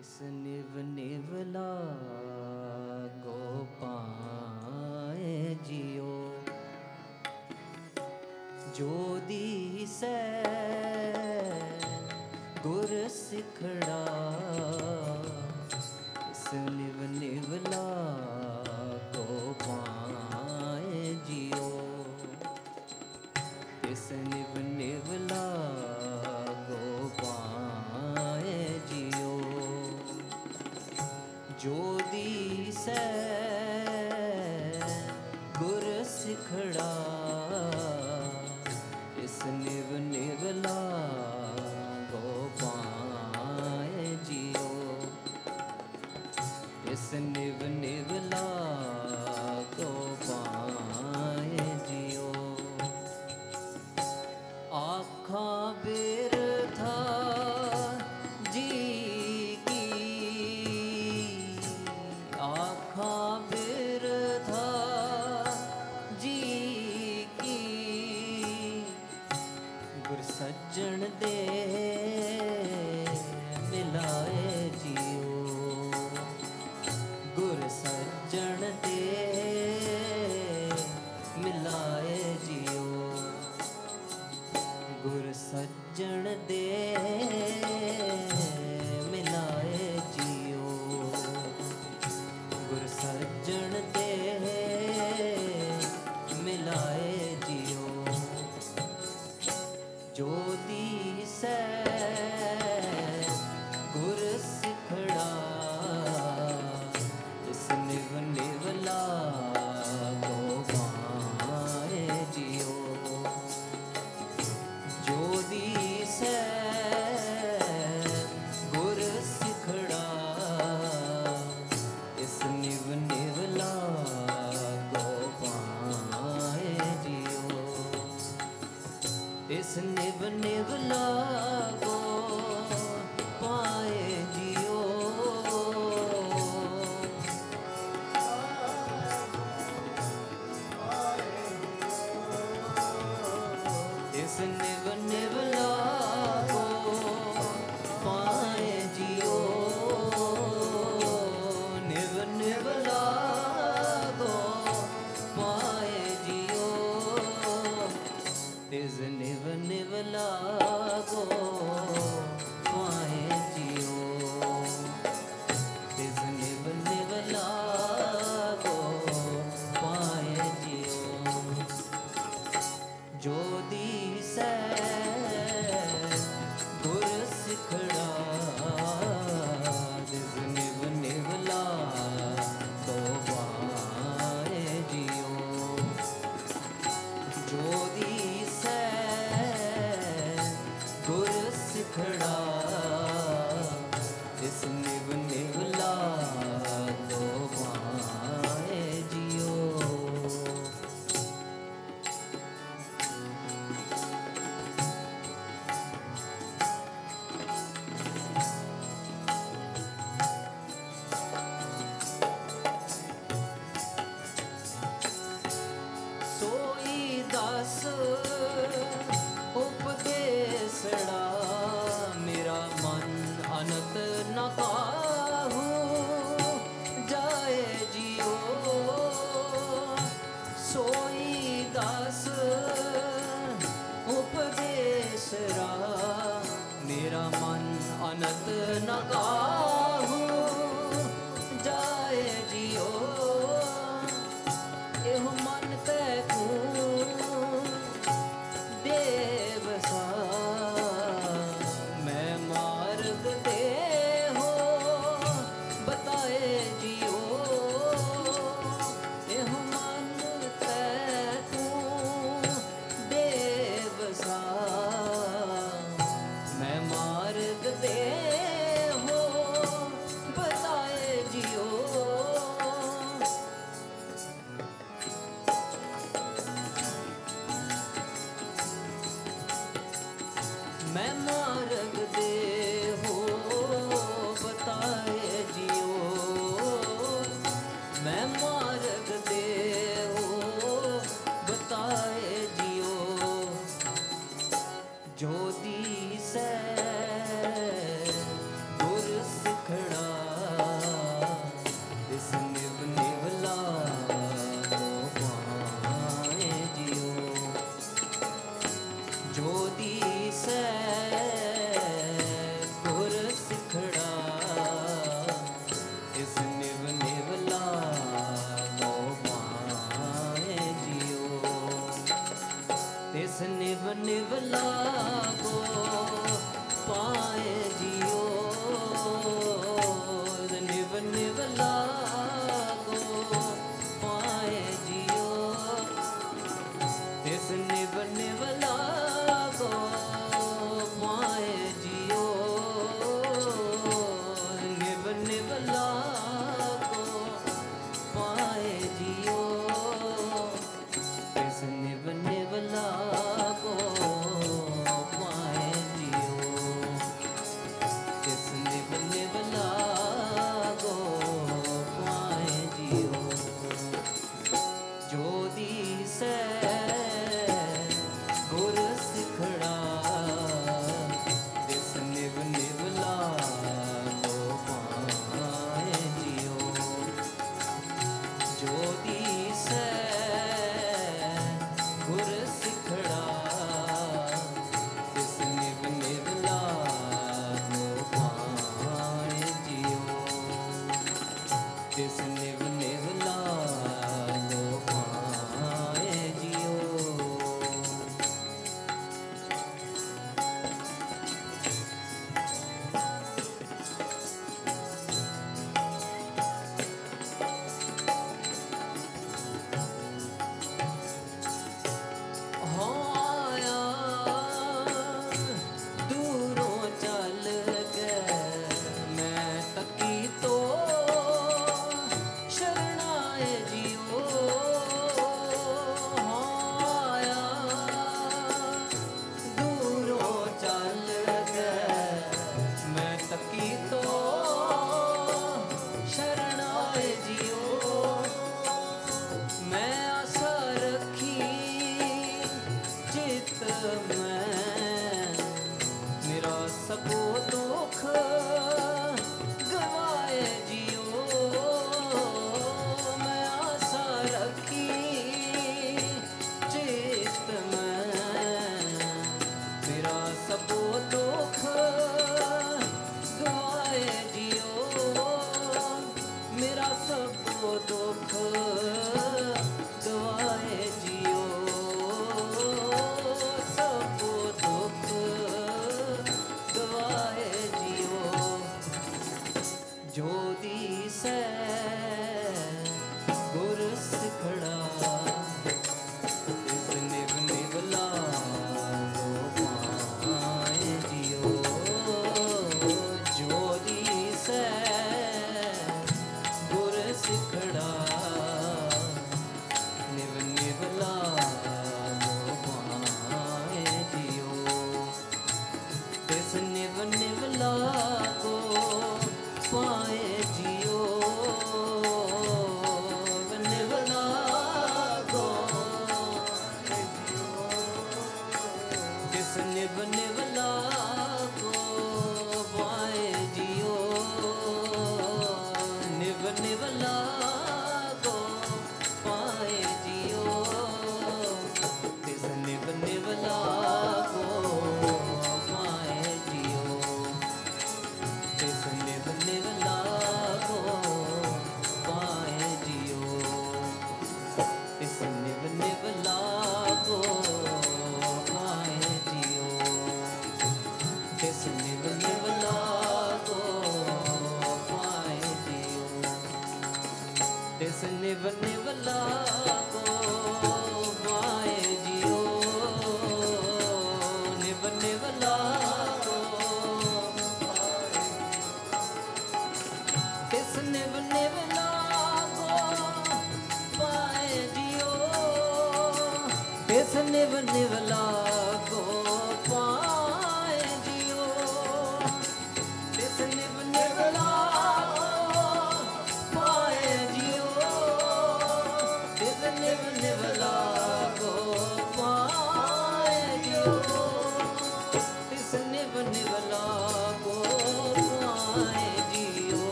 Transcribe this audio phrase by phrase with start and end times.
[0.00, 1.70] इस निव निवला
[3.24, 5.32] को पाए
[5.66, 6.14] जियो।
[8.76, 10.12] जो दी से
[12.62, 14.00] गुर सिखड़ा,
[16.30, 17.84] इस निव निवला
[19.16, 21.68] को पाए जियो।
[23.92, 25.29] इस निव निवला
[32.80, 32.94] ਵਿਸੈ
[35.58, 37.09] ਗੁਰ ਸਿਖੜਾ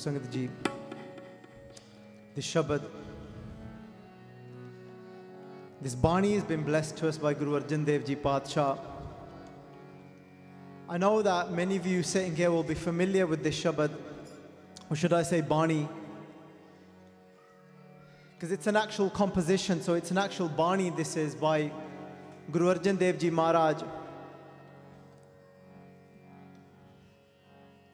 [0.00, 0.34] ਸੰਗਤ
[2.34, 2.82] this Shabad.
[5.82, 8.78] This Bani has been blessed to us by Guru Arjan Dev Ji Padshah.
[10.88, 13.90] I know that many of you sitting here will be familiar with this Shabad,
[14.88, 15.86] or should I say Bani,
[18.32, 21.70] because it's an actual composition, so it's an actual Bani this is by
[22.50, 23.82] Guru Arjan Dev Ji Maharaj.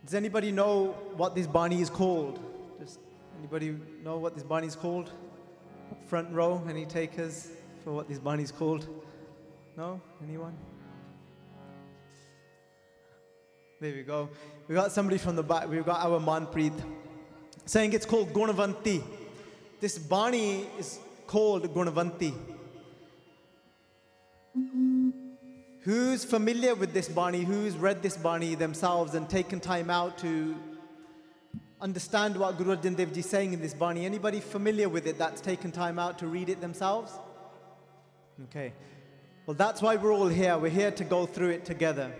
[0.07, 2.39] Does anybody know what this Bani is called?
[2.79, 3.01] Just
[3.41, 5.11] anybody know what this Bani is called?
[6.07, 7.49] Front row, any takers
[7.83, 8.87] for what this Bani is called?
[9.77, 10.01] No?
[10.23, 10.57] Anyone?
[13.81, 14.29] There we go.
[14.69, 15.69] We got somebody from the back.
[15.69, 16.81] We've got our Manpreet
[17.65, 19.03] saying it's called Gunavanti.
[19.81, 22.33] This Bani is called Gunavanti.
[25.87, 30.57] who's familiar with this Bani, who's read this Bani themselves and taken time out to
[31.81, 34.05] understand what Guru Arjan Dev Ji is saying in this Bani?
[34.05, 37.13] Anybody familiar with it that's taken time out to read it themselves?
[38.47, 38.73] Okay.
[39.47, 40.59] Well, that's why we're all here.
[40.59, 42.13] We're here to go through it together.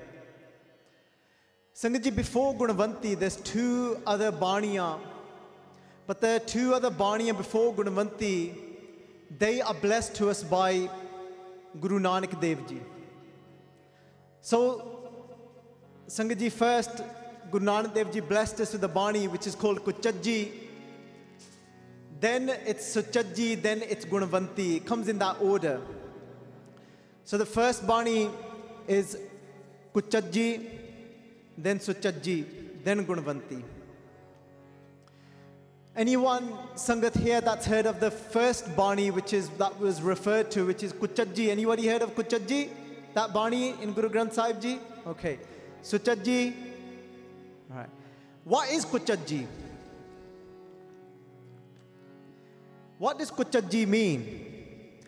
[1.75, 5.01] Sangaji, before Gunavanti, there's two other Baniya.
[6.07, 8.55] But there are two other Baniya before Gunavanti.
[9.37, 10.89] They are blessed to us by
[11.81, 12.81] Guru Nanak Dev Ji.
[14.47, 14.59] So,
[16.07, 17.03] Sangat ji, first,
[17.51, 20.53] Guru Nanak Dev Ji blessed us with the Bani, which is called Kuchajji.
[22.21, 24.77] Then it's Suchajji, then it's Gunavanti.
[24.77, 25.81] It comes in that order.
[27.25, 28.31] So the first Bani
[28.87, 29.19] is
[29.93, 30.65] Kuchajji,
[31.59, 32.45] then Suchajji,
[32.85, 33.65] then Gunavanti.
[35.97, 40.67] Anyone Sangat here that's heard of the first Bani which is that was referred to,
[40.67, 41.49] which is Kuchajji.
[41.49, 42.86] Anybody heard of Kuchajji?
[43.17, 44.79] That Bani in Guru Granth Sahib Ji?
[45.07, 45.39] Okay.
[45.83, 46.53] Suchajji.
[47.71, 47.89] Alright.
[48.45, 49.47] What is Kuchajji?
[52.99, 55.01] What does Kuchajji mean?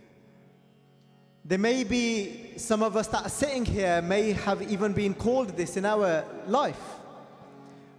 [1.44, 5.54] There may be some of us that are sitting here may have even been called
[5.54, 6.80] this in our life.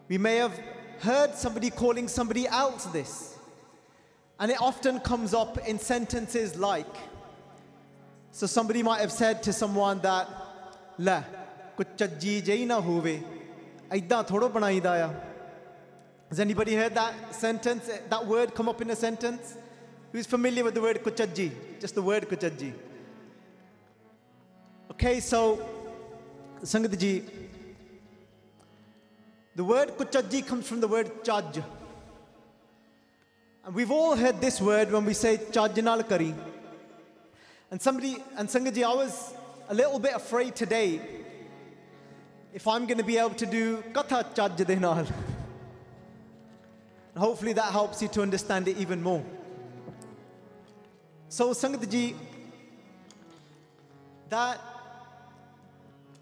[0.08, 0.60] We may have
[1.01, 3.38] heard somebody calling somebody else this.
[4.39, 6.96] And it often comes up in sentences like,
[8.31, 10.28] so somebody might have said to someone that,
[11.00, 11.21] ਲੈ
[11.76, 13.21] ਕੁਝ ਚੱਜੀ ਜਿਹੀ ਨਾ ਹੋਵੇ
[13.93, 15.12] ਐਦਾਂ ਥੋੜੋ ਬਣਾਈਦਾ ਆ
[16.31, 19.50] Has anybody heard that sentence, that word come up in a sentence?
[20.12, 21.50] Who's familiar with the word kuchajji?
[21.83, 22.73] Just the word kuchajji.
[24.95, 25.40] Okay, so
[26.64, 27.23] Sangat ji,
[29.54, 31.62] the word kuchajji comes from the word chaj.
[33.66, 36.35] And we've all heard this word when we say chajnal kari.
[37.72, 39.34] And somebody, and Sangat ji, I was
[39.68, 41.00] a little bit afraid today
[42.52, 45.14] if I'm going to be able to do katha chaj.
[47.16, 49.24] And hopefully that helps you to understand it even more.
[51.30, 52.16] So, Sangat ji,
[54.30, 54.60] that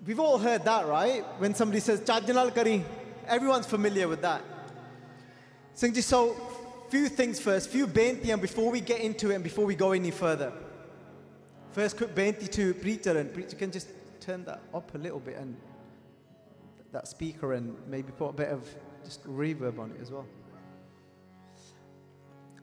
[0.05, 1.23] we've all heard that, right?
[1.39, 2.83] When somebody says Chajjanal Kari,
[3.25, 4.41] everyone's familiar with that.
[5.77, 6.35] Sangat ji, so
[6.89, 10.11] few things first, few bentiyan before we get into it and before we go any
[10.11, 10.51] further.
[11.77, 15.55] First, benti to preacher, and preacher can just turn that up a little bit and
[16.91, 18.67] that speaker and maybe put a bit of
[19.05, 20.25] just reverb on it as well.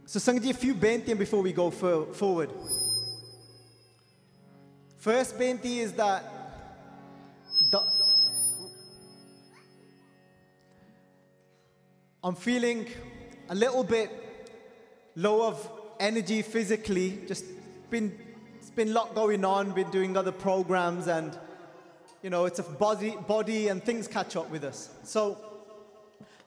[0.04, 2.50] So, Sangat ji, a few bentiyan before we go for, forward.
[4.98, 6.24] First benti is that
[12.24, 12.88] I'm feeling
[13.48, 14.10] a little bit
[15.14, 17.20] low of energy physically.
[17.28, 17.44] Just
[17.88, 18.23] been
[18.74, 19.72] been a lot going on.
[19.72, 21.36] Been doing other programs, and
[22.22, 24.90] you know it's a body body and things catch up with us.
[25.02, 25.38] So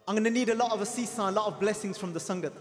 [0.07, 2.53] I'm going to need a lot of asisa, a lot of blessings from the sangat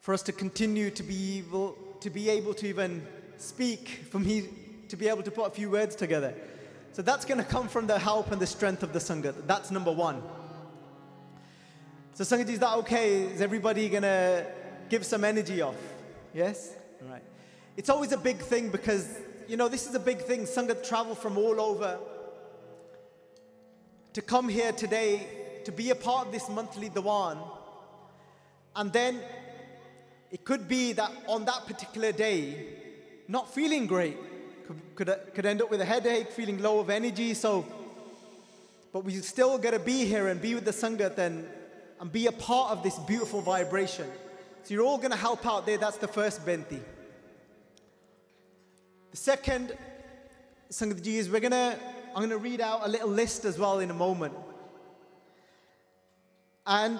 [0.00, 4.48] for us to continue to be able to be able to even speak, for me
[4.88, 6.34] to be able to put a few words together.
[6.92, 9.46] So that's going to come from the help and the strength of the Sangat.
[9.46, 10.22] That's number one.
[12.14, 13.22] So Sangat, is that okay?
[13.22, 14.46] Is everybody going to
[14.88, 15.76] give some energy off?
[16.34, 16.74] Yes?
[17.02, 17.22] All right.
[17.78, 19.08] It's always a big thing because,
[19.46, 20.46] you know, this is a big thing.
[20.46, 21.96] Sangat travel from all over
[24.14, 25.24] to come here today
[25.64, 27.38] to be a part of this monthly Diwan.
[28.74, 29.20] And then
[30.32, 32.66] it could be that on that particular day,
[33.28, 34.16] not feeling great,
[34.66, 37.32] could, could, could end up with a headache, feeling low of energy.
[37.32, 37.64] So,
[38.92, 41.46] but we still got to be here and be with the Sangat and,
[42.00, 44.08] and be a part of this beautiful vibration.
[44.64, 45.78] So you're all going to help out there.
[45.78, 46.80] That's the first benti.
[49.10, 49.76] The second,
[50.70, 51.78] Sangat ji, is we're to,
[52.14, 54.34] I'm to read out a little list as well in a moment.
[56.66, 56.98] And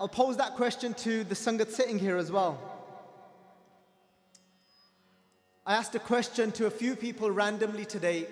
[0.00, 2.58] I'll pose that question to the Sangat sitting here as well.
[5.64, 8.26] I asked a question to a few people randomly today,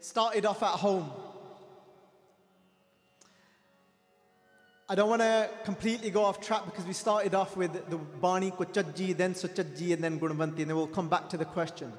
[0.00, 1.10] started off at home.
[4.88, 8.50] I don't want to completely go off track because we started off with the Bani
[8.50, 11.92] Kuchajji, then Suchajji, and then Gunavanti, and then we'll come back to the question.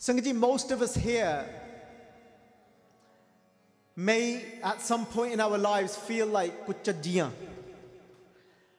[0.00, 1.44] Sangaji, most of us here
[3.96, 7.30] may at some point in our lives feel like Kuchajjiyan.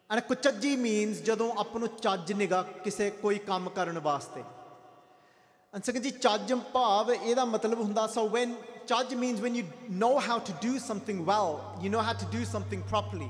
[0.09, 4.43] And ਕੁਚੱਜੀ means ਜਦੋਂ ਆਪ ਨੂੰ ਚੱਜ ਨਿਗਾ ਕਿਸੇ ਕੋਈ ਕੰਮ ਕਰਨ ਵਾਸਤੇ
[5.73, 8.53] and second ਜੀ ਚੱਜ ਭਾਵ ਇਹਦਾ ਮਤਲਬ ਹੁੰਦਾ so when
[8.87, 12.45] ਚੱਜ means when you know how to do something well you know how to do
[12.53, 13.29] something properly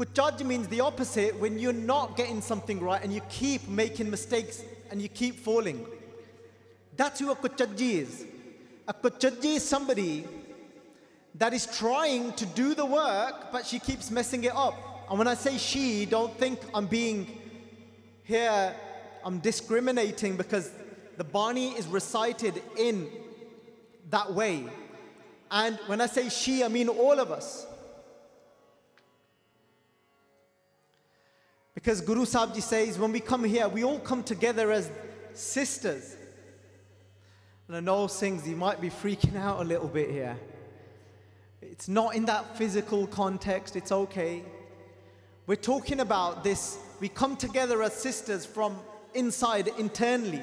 [0.00, 4.62] kuchaj means the opposite when you're not getting something right and you keep making mistakes
[4.90, 5.80] and you keep falling
[6.95, 8.25] that's who a kuchaji is
[8.87, 10.25] a kuchaji is somebody
[11.35, 15.07] that is trying to do the work, but she keeps messing it up.
[15.09, 17.27] And when I say she, don't think I'm being
[18.23, 18.73] here,
[19.23, 20.71] I'm discriminating because
[21.17, 23.09] the Bani is recited in
[24.11, 24.65] that way.
[25.51, 27.65] And when I say she, I mean all of us.
[31.73, 34.89] Because Guru Sahib says, when we come here, we all come together as
[35.33, 36.15] sisters.
[37.67, 40.37] And I know Singhs, you might be freaking out a little bit here.
[41.61, 44.43] It's not in that physical context, it's okay.
[45.47, 46.77] We're talking about this.
[46.99, 48.79] We come together as sisters from
[49.13, 50.41] inside, internally.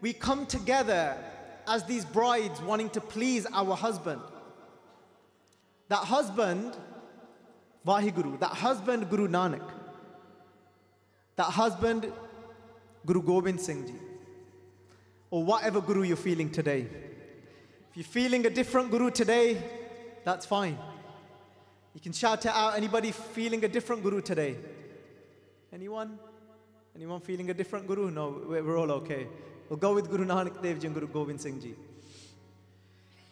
[0.00, 1.16] We come together
[1.66, 4.20] as these brides wanting to please our husband.
[5.88, 6.76] That husband,
[7.86, 9.66] Vahiguru, that husband, Guru Nanak.
[11.36, 12.12] That husband,
[13.06, 13.94] Guru Gobind Singh Ji.
[15.34, 16.86] Or whatever Guru you're feeling today.
[17.90, 19.60] If you're feeling a different Guru today,
[20.22, 20.78] that's fine.
[21.92, 22.76] You can shout it out.
[22.76, 24.54] Anybody feeling a different Guru today?
[25.72, 26.20] Anyone?
[26.94, 28.12] Anyone feeling a different Guru?
[28.12, 29.26] No, we're all okay.
[29.68, 31.74] We'll go with Guru Nanak Dev Ji and Guru Gobind Singh Ji.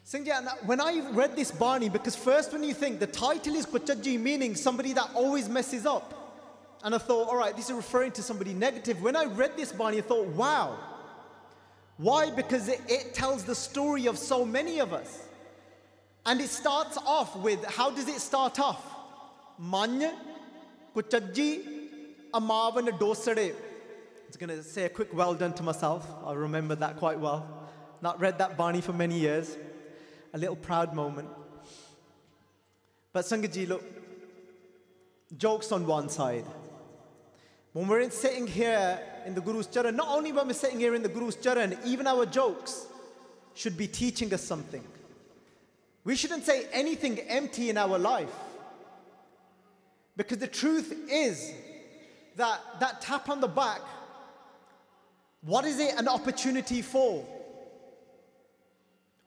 [0.02, 0.32] Singh Ji,
[0.66, 4.56] when I read this Bani, because first when you think the title is Kuchaji, meaning
[4.56, 6.80] somebody that always messes up.
[6.82, 9.00] And I thought, all right, this is referring to somebody negative.
[9.00, 10.88] When I read this Bani, I thought, wow.
[11.96, 12.31] Why?
[12.31, 15.28] Because it, it tells the story of so many of us.
[16.24, 18.85] And it starts off with how does it start off?
[19.59, 20.11] Many,
[20.94, 21.88] Kuchaji,
[22.33, 23.55] Amavan Dosade.
[24.28, 26.07] It's going to say a quick well done to myself.
[26.24, 27.68] I remember that quite well.
[28.00, 29.57] Not read that Bani for many years.
[30.33, 31.28] A little proud moment.
[33.12, 33.85] But Sangaji, look,
[35.37, 36.46] jokes on one side.
[37.72, 41.02] When we're sitting here in the Guru's Charan, not only when we're sitting here in
[41.02, 42.87] the Guru's Charan, even our jokes
[43.54, 44.85] should be teaching us something.
[46.04, 48.35] We shouldn't say anything empty in our life.
[50.16, 51.52] Because the truth is
[52.37, 53.80] that that tap on the back,
[55.42, 57.24] what is it an opportunity for?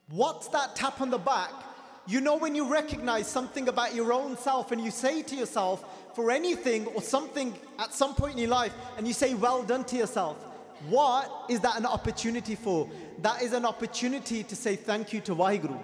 [0.09, 1.51] What's that tap on the back?
[2.07, 5.83] You know, when you recognize something about your own self and you say to yourself,
[6.15, 9.83] for anything or something at some point in your life, and you say, well done
[9.83, 10.37] to yourself,
[10.89, 12.89] what is that an opportunity for?
[13.21, 15.79] That is an opportunity to say thank you to Vaheguru.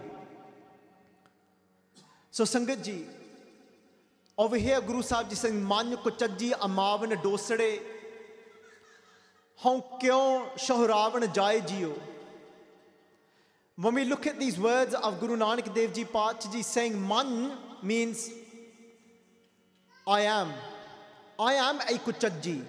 [2.32, 3.04] So, Sangat ji,
[4.38, 7.80] over here, Guru Sahib ji saying, Man kuchaji amavan dosade,
[9.58, 11.94] hon kyon shohravan jai jiyo.
[13.76, 17.58] When we look at these words of Guru Nanak Dev Ji Pacha Ji saying man
[17.82, 18.30] means
[20.12, 20.52] I am.
[21.39, 22.62] I am a kuchaji.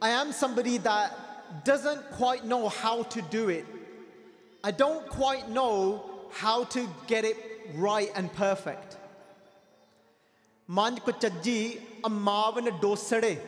[0.00, 3.64] I am somebody that doesn't quite know how to do it.
[4.64, 7.36] I don't quite know how to get it
[7.76, 8.96] right and perfect.
[10.66, 13.38] Man kuchaji amavan dosade.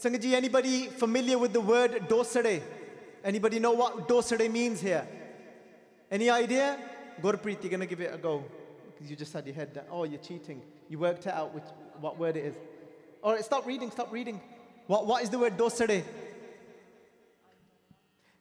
[0.00, 2.62] Sangaji, anybody familiar with the word dosade?
[3.22, 5.06] Anybody know what dosade means here?
[6.10, 6.78] Any idea?
[7.20, 8.42] Gurpreet, you're going to give it a go.
[9.06, 9.84] You just had your head down.
[9.90, 10.62] Oh, you're cheating.
[10.88, 11.64] You worked it out which,
[12.04, 12.54] what word it is.
[13.22, 14.38] All right, stop reading, stop reading.
[14.86, 16.04] What, what is the word dosade?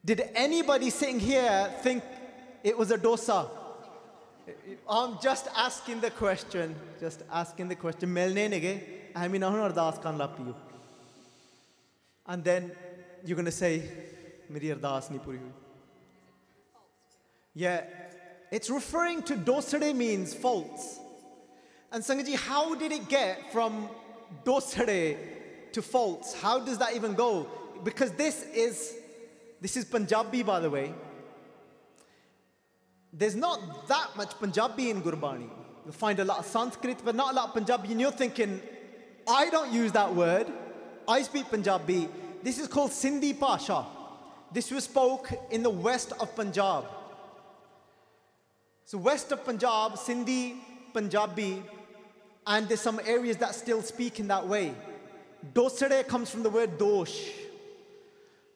[0.03, 2.03] Did anybody sitting here think
[2.61, 3.49] it was a dosa?
[4.89, 6.75] I'm just asking the question.
[6.99, 8.13] Just asking the question.
[8.13, 8.81] Milne nege.
[9.15, 10.55] I mean, not asking you.
[12.27, 12.71] And then
[13.25, 13.81] you're going to say,
[14.49, 15.39] Meri ardas nahi puri.
[17.53, 17.85] Yeah,
[18.51, 20.99] it's referring to dosade means faults.
[21.93, 23.87] And Sangaji, how did it get from
[24.43, 25.15] dosade
[25.73, 26.33] to faults?
[26.33, 27.47] How does that even go?
[27.83, 28.95] Because this is
[29.61, 30.91] this is Punjabi, by the way.
[33.13, 35.47] There's not that much Punjabi in Gurbani.
[35.85, 37.91] You'll find a lot of Sanskrit, but not a lot of Punjabi.
[37.91, 38.59] And you're thinking,
[39.27, 40.47] I don't use that word.
[41.07, 42.09] I speak Punjabi.
[42.41, 43.85] This is called Sindhi Pasha.
[44.51, 46.85] This was spoke in the west of Punjab.
[48.85, 50.55] So west of Punjab, Sindhi,
[50.91, 51.63] Punjabi,
[52.45, 54.73] and there's some areas that still speak in that way.
[55.53, 57.31] Dosare comes from the word dosh.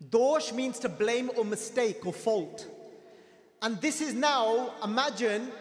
[0.09, 2.67] Dosh means to blame or mistake or fault.
[3.61, 5.51] And this is now, imagine,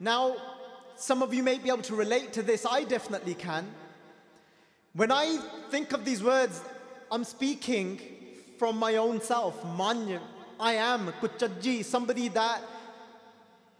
[0.00, 0.36] now
[0.96, 3.66] some of you may be able to relate to this, I definitely can.
[4.92, 5.38] When I
[5.70, 6.60] think of these words,
[7.10, 8.00] I'm speaking
[8.58, 9.64] from my own self.
[9.76, 10.20] Man,
[10.58, 12.60] I am Kuchaji, somebody that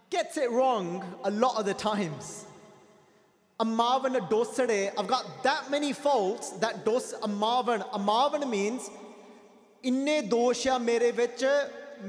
[0.09, 2.45] gets it wrong a lot of the times
[3.60, 7.88] Amavan dosade, I've got that many faults that dos amavan.
[7.92, 8.90] Amavan means
[9.84, 11.44] ਇੰਨੇ ਦੋਸ਼ ਆ ਮੇਰੇ ਵਿੱਚ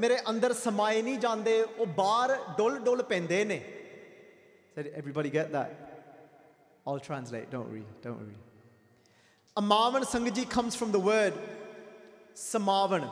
[0.02, 3.62] ਮੇਰੇ ਅੰਦਰ ਸਮਾਏ ਨਹੀਂ ਜਾਂਦੇ ਉਹ ਬਾਹਰ ਡੁੱਲ ਡੁੱਲ ਪੈਂਦੇ ਨੇ
[4.76, 5.72] Did everybody get that?
[6.88, 8.38] I'll translate, don't worry, don't worry.
[9.62, 11.34] Amavan Sangaji comes from the word
[12.44, 13.10] samavan.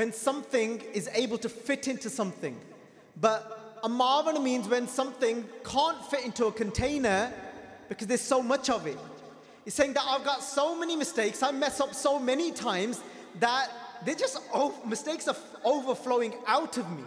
[0.00, 2.58] When something is able to fit into something.
[3.26, 7.32] But amavan means when something can't fit into a container
[7.89, 8.97] because there's so much of it.
[9.63, 13.01] He's saying that I've got so many mistakes, I mess up so many times
[13.39, 13.69] that
[14.05, 17.03] they're just oh, mistakes are overflowing out of me.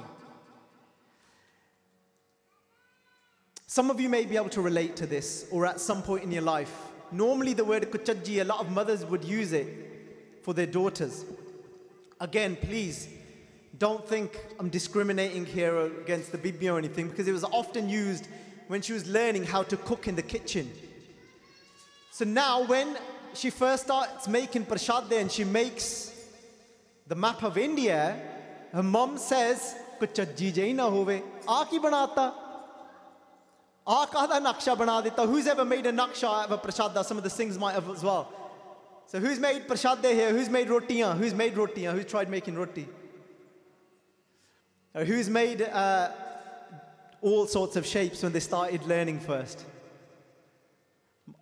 [3.66, 6.32] Some of you may be able to relate to this or at some point in
[6.32, 6.74] your life.
[7.12, 9.68] Normally, the word kuchaji, a lot of mothers would use it
[10.42, 11.24] for their daughters.
[12.20, 13.08] Again, please
[13.78, 18.28] don't think I'm discriminating here against the bibi or anything because it was often used
[18.70, 20.70] when she was learning how to cook in the kitchen.
[22.12, 22.96] So now, when
[23.34, 26.14] she first starts making prashad and she makes
[27.08, 28.16] the map of India,
[28.72, 30.16] her mom says, who's
[35.48, 38.32] ever made a naksha of a prashada some of the things might have as well?
[39.06, 40.30] So who's made prashada here?
[40.30, 42.86] Who's made rotiyan who's made rotiyan who's tried making roti?
[44.94, 46.12] Or who's made uh,
[47.21, 49.63] all sorts of shapes when they started learning first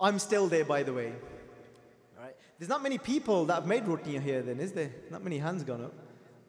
[0.08, 3.86] i'm still there by the way all right there's not many people that have made
[3.94, 5.96] rotiyan here then is there not many hands gone up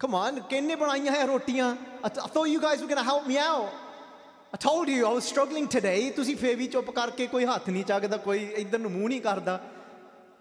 [0.04, 1.70] come on ਕਿੰਨੇ ਬਣਾਈਆਂ ਹੈ ਰੋਟੀਆਂ
[2.06, 3.80] I th- I thought you guys were going to help me out
[4.54, 6.10] I told you I was struggling today.
[6.16, 9.58] ਤੁਸੀਂ ਫੇਰ ਵੀ ਚੁੱਪ ਕਰਕੇ ਕੋਈ ਹੱਥ ਨਹੀਂ ਚੱਕਦਾ ਕੋਈ ਇਧਰ ਨੂੰ ਮੂੰਹ ਨਹੀਂ ਕਰਦਾ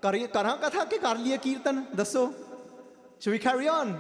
[0.02, 2.26] ਕਰੀਏ ਕਰਾਂ ਕਥਾ ਕਿ ਕਰ ਲਈਏ ਕੀਰਤਨ ਦੱਸੋ
[3.24, 3.92] Should we carry on?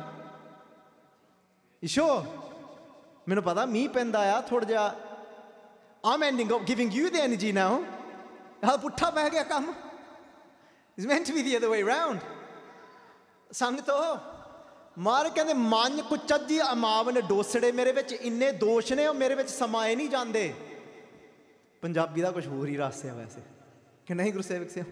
[1.83, 2.17] You sure?
[3.27, 4.93] ਮੈਨੂੰ ਪਤਾ ਮੀਂਹ ਪੈਂਦਾ ਆ ਥੋੜਾ ਜਿਹਾ
[6.03, 7.71] I'm ending up giving you the energy now.
[8.65, 9.73] ਹਾਂ ਪੁੱਠਾ ਪੈ ਗਿਆ ਕੰਮ
[10.97, 12.19] It's meant to be the other way round.
[13.51, 13.93] ਸੰਗਤੋ
[14.99, 19.95] ਮਾਰ ਕਹਿੰਦੇ ਮਨ ਕੁਚੱਜੀ ਅਮਾਵਨ ਡੋਸੜੇ ਮੇਰੇ ਵਿੱਚ ਇੰਨੇ ਦੋਸ਼ ਨੇ ਉਹ ਮੇਰੇ ਵਿੱਚ ਸਮਾਏ
[19.95, 20.53] ਨਹੀਂ ਜਾਂਦੇ
[21.81, 23.41] ਪੰਜਾਬੀ ਦਾ ਕੁਝ ਹੋਰ ਹੀ ਰਸ ਹੈ ਵੈਸੇ
[24.07, 24.85] ਕਿ ਨਹੀਂ Gursewak Singh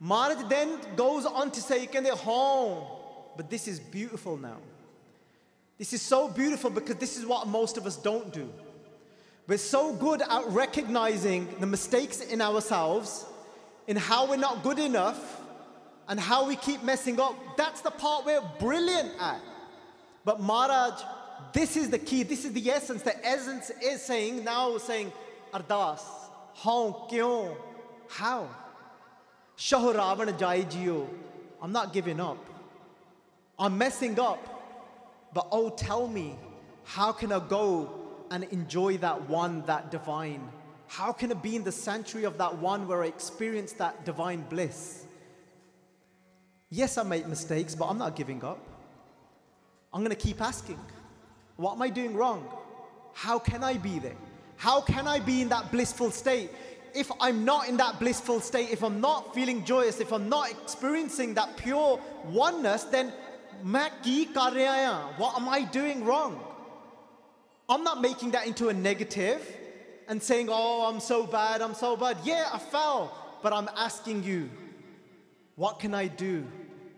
[0.00, 4.56] Maharaj then goes on to say ਕਹਿੰਦੇ ਹਾਂ but this is beautiful now
[5.77, 8.49] this is so beautiful because this is what most of us don't do
[9.47, 13.25] we're so good at recognizing the mistakes in ourselves
[13.87, 15.41] in how we're not good enough
[16.07, 17.35] and how we keep messing up.
[17.55, 19.39] That's the part we're brilliant at.
[20.23, 20.99] But Maharaj,
[21.53, 23.03] this is the key, this is the essence.
[23.03, 25.13] The essence is saying, now saying,
[25.53, 26.01] Ardas,
[26.55, 27.55] how, kyon,
[28.09, 28.49] how?
[29.57, 31.07] Shahuravan Jai Jio.
[31.61, 32.43] I'm not giving up.
[33.59, 34.54] I'm messing up.
[35.35, 36.39] But oh, tell me,
[36.85, 37.93] how can I go
[38.31, 40.49] and enjoy that one, that divine?
[40.87, 44.45] How can I be in the sanctuary of that one where I experience that divine
[44.49, 45.05] bliss?
[46.69, 48.59] Yes, I make mistakes, but I'm not giving up.
[49.93, 50.79] I'm going to keep asking.
[51.57, 52.47] What am I doing wrong?
[53.13, 54.15] How can I be there?
[54.55, 56.49] How can I be in that blissful state?
[56.93, 60.49] If I'm not in that blissful state, if I'm not feeling joyous, if I'm not
[60.49, 63.11] experiencing that pure oneness, then
[63.64, 65.18] मैं की कर रहा हूं?
[65.18, 66.38] What am I doing wrong?
[67.68, 69.40] I'm not making that into a negative
[70.08, 72.16] and saying, oh, I'm so bad, I'm so bad.
[72.24, 73.16] Yeah, I fell.
[73.42, 74.50] But I'm asking you,
[75.54, 76.46] what can I do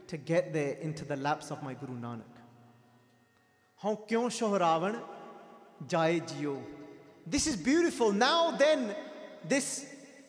[0.08, 2.22] to get there into the laps of my Guru Nanak?
[3.76, 5.00] How kyon shohravan
[5.86, 6.62] jai jio?
[7.26, 8.12] This is beautiful.
[8.12, 8.94] Now then,
[9.46, 9.86] this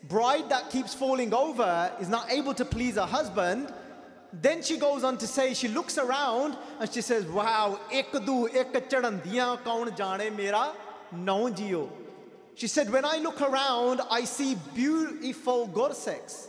[0.07, 3.73] bride that keeps falling over is not able to please her husband.
[4.32, 8.48] then she goes on to say, she looks around and she says, Wow, ek du
[8.48, 10.72] ek chadandiyan kaun jane mera
[11.14, 11.88] naun jio.
[12.54, 16.48] She said, When I look around, I see beautiful Gursikhs.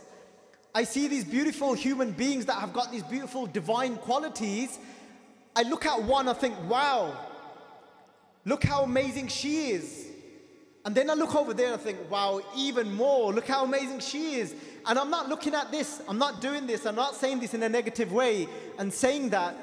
[0.74, 4.78] I see these beautiful human beings that have got these beautiful divine qualities.
[5.56, 7.12] I look at one, I think, wow,
[8.44, 10.06] look how amazing she is.
[10.84, 14.36] And then I look over there, I think, wow, even more, look how amazing she
[14.36, 14.54] is.
[14.90, 17.62] And I'm not looking at this, I'm not doing this, I'm not saying this in
[17.62, 19.54] a negative way and saying that,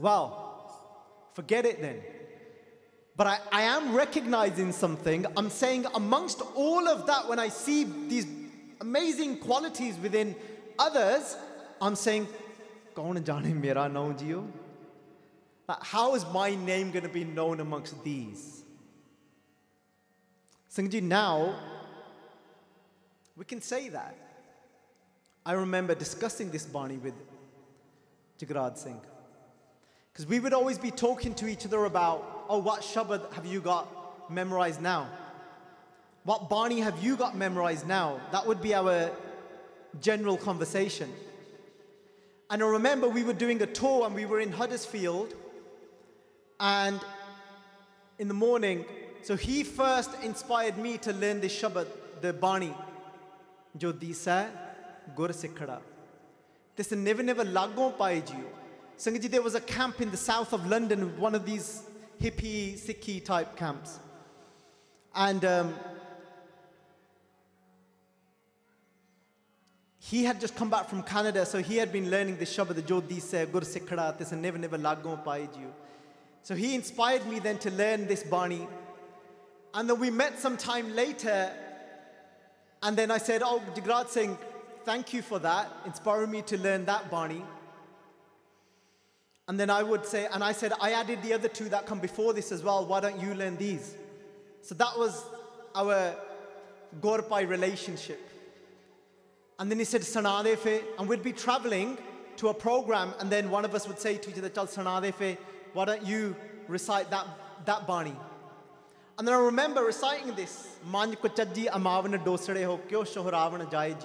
[0.00, 0.98] well,
[1.32, 2.00] forget it then.
[3.14, 5.26] But I, I am recognizing something.
[5.36, 8.26] I'm saying, amongst all of that, when I see these
[8.80, 10.34] amazing qualities within
[10.76, 11.36] others,
[11.80, 12.26] I'm saying,
[12.96, 14.48] mera naam?
[15.68, 18.64] How is my name going to be known amongst these?
[20.68, 21.54] Singji, now
[23.36, 24.16] we can say that.
[25.44, 27.14] I remember discussing this Bani with
[28.38, 29.00] Jagraj Singh.
[30.12, 33.60] Because we would always be talking to each other about, oh, what Shabad have you
[33.60, 35.08] got memorized now?
[36.24, 38.20] What Bani have you got memorized now?
[38.30, 39.10] That would be our
[40.00, 41.10] general conversation.
[42.50, 45.34] And I remember we were doing a tour and we were in Huddersfield.
[46.60, 47.00] And
[48.18, 48.84] in the morning,
[49.22, 51.86] so he first inspired me to learn the Shabad,
[52.20, 52.74] the Bani.
[53.78, 54.48] Jodisa.
[55.16, 55.80] ਗੁਰ ਸਿੱਖੜਾ
[56.76, 59.30] This never never lago pai jiyo.
[59.30, 61.82] There was a camp in the south of London, one of these
[62.20, 63.98] hippie, Sikhi type camps.
[65.14, 65.74] And um,
[69.98, 73.20] he had just come back from Canada, so he had been learning the Shabad, Jodi
[73.20, 75.48] Se, Gur Sikhara, this never never lago pai.
[76.42, 78.66] So he inspired me then to learn this Bani.
[79.74, 81.50] And then we met some time later,
[82.82, 84.36] and then I said, Oh, Jagraj Singh,
[84.84, 87.42] thank you for that, inspiring me to learn that Bani.
[89.48, 91.98] And then I would say, and I said, I added the other two that come
[91.98, 92.86] before this as well.
[92.86, 93.94] Why don't you learn these?
[94.60, 95.24] So that was
[95.74, 96.14] our
[97.00, 98.20] Gorpai relationship.
[99.58, 100.82] And then he said, Sanadefe.
[100.98, 101.98] And we'd be traveling
[102.36, 105.36] to a program, and then one of us would say to each other, Chal Sanadefe,
[105.74, 106.34] why don't you
[106.66, 107.26] recite that,
[107.66, 108.16] that Bani?
[109.18, 112.18] And then I remember reciting this, Manj ko chadji amavana
[112.64, 113.96] ho kyo shohravana jaye.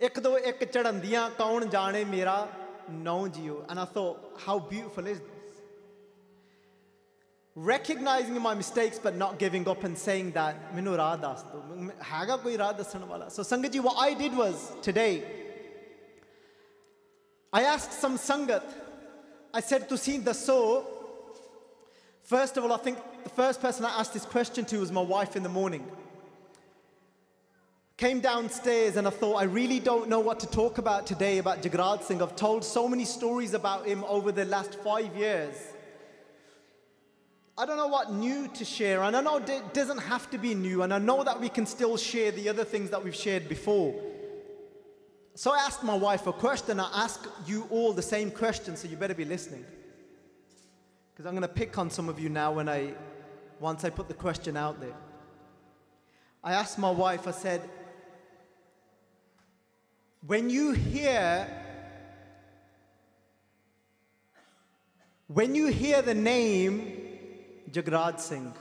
[0.00, 2.36] ਇੱਕ ਦੋ ਇੱਕ ਚੜੰਦੀਆਂ ਕੌਣ ਜਾਣੇ ਮੇਰਾ
[2.90, 5.60] ਨੌ JIO and I thought how beautiful is this
[7.56, 11.62] recognizing my mistakes but not giving up and saying that ਮੈਨੂੰ ਰਾਹ ਦੱਸ ਦੋ
[12.12, 15.12] ਹੈਗਾ ਕੋਈ ਰਾਹ ਦੱਸਣ ਵਾਲਾ so ਸੰਗਤ ਜੀ what I did was today
[17.52, 18.74] I asked some sangat
[19.54, 20.58] I said ਤੁਸੀਂ ਦੱਸੋ
[22.24, 25.02] First of all, I think the first person I asked this question to was my
[25.02, 25.82] wife in the morning.
[27.99, 31.61] Came downstairs and I thought, I really don't know what to talk about today about
[31.61, 32.21] Jagraj Singh.
[32.21, 35.53] I've told so many stories about him over the last five years.
[37.57, 40.55] I don't know what new to share, and I know it doesn't have to be
[40.55, 43.49] new, and I know that we can still share the other things that we've shared
[43.49, 43.93] before.
[45.35, 46.79] So I asked my wife a question.
[46.79, 49.65] I ask you all the same question, so you better be listening.
[51.11, 52.93] Because I'm going to pick on some of you now when I,
[53.59, 54.95] once I put the question out there.
[56.41, 57.61] I asked my wife, I said,
[60.25, 61.47] when you hear,
[65.27, 66.97] when you hear the name
[67.71, 68.53] Jagraj Singh,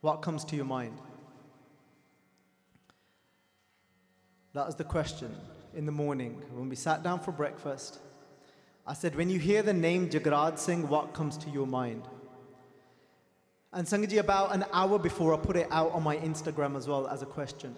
[0.00, 0.96] what comes to your mind?
[4.52, 5.34] That was the question
[5.74, 7.98] in the morning when we sat down for breakfast.
[8.86, 12.02] I said, when you hear the name Jagraj Singh, what comes to your mind?
[13.72, 17.06] And Sangaji, about an hour before, I put it out on my Instagram as well
[17.06, 17.76] as a question.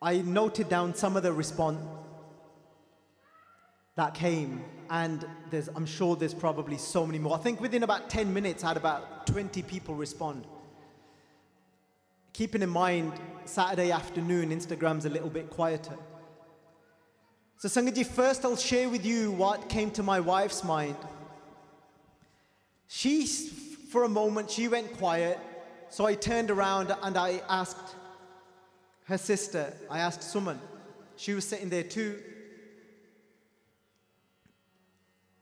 [0.00, 1.80] I noted down some of the response
[3.96, 7.34] that came, and there's, I'm sure there's probably so many more.
[7.34, 10.46] I think within about 10 minutes, I had about 20 people respond.
[12.34, 13.14] Keeping in mind,
[13.46, 15.96] Saturday afternoon, Instagram's a little bit quieter.
[17.56, 20.96] So, Sangaji, first I'll share with you what came to my wife's mind.
[22.86, 25.38] She, for a moment, she went quiet.
[25.88, 27.94] So I turned around and I asked
[29.06, 30.58] her sister, I asked Suman.
[31.16, 32.18] She was sitting there too.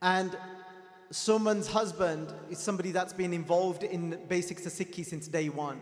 [0.01, 0.37] And
[1.11, 5.81] Suman's husband is somebody that's been involved in Basics of Sikhi since day one.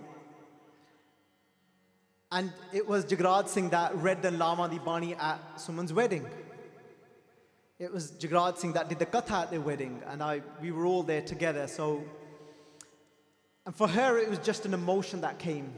[2.31, 6.25] And it was Jagraj Singh that read the Lama Di Bani at Suman's wedding.
[7.79, 10.85] It was Jagraj Singh that did the katha at their wedding, and I, we were
[10.85, 11.67] all there together.
[11.67, 12.03] So,
[13.65, 15.73] and for her, it was just an emotion that came.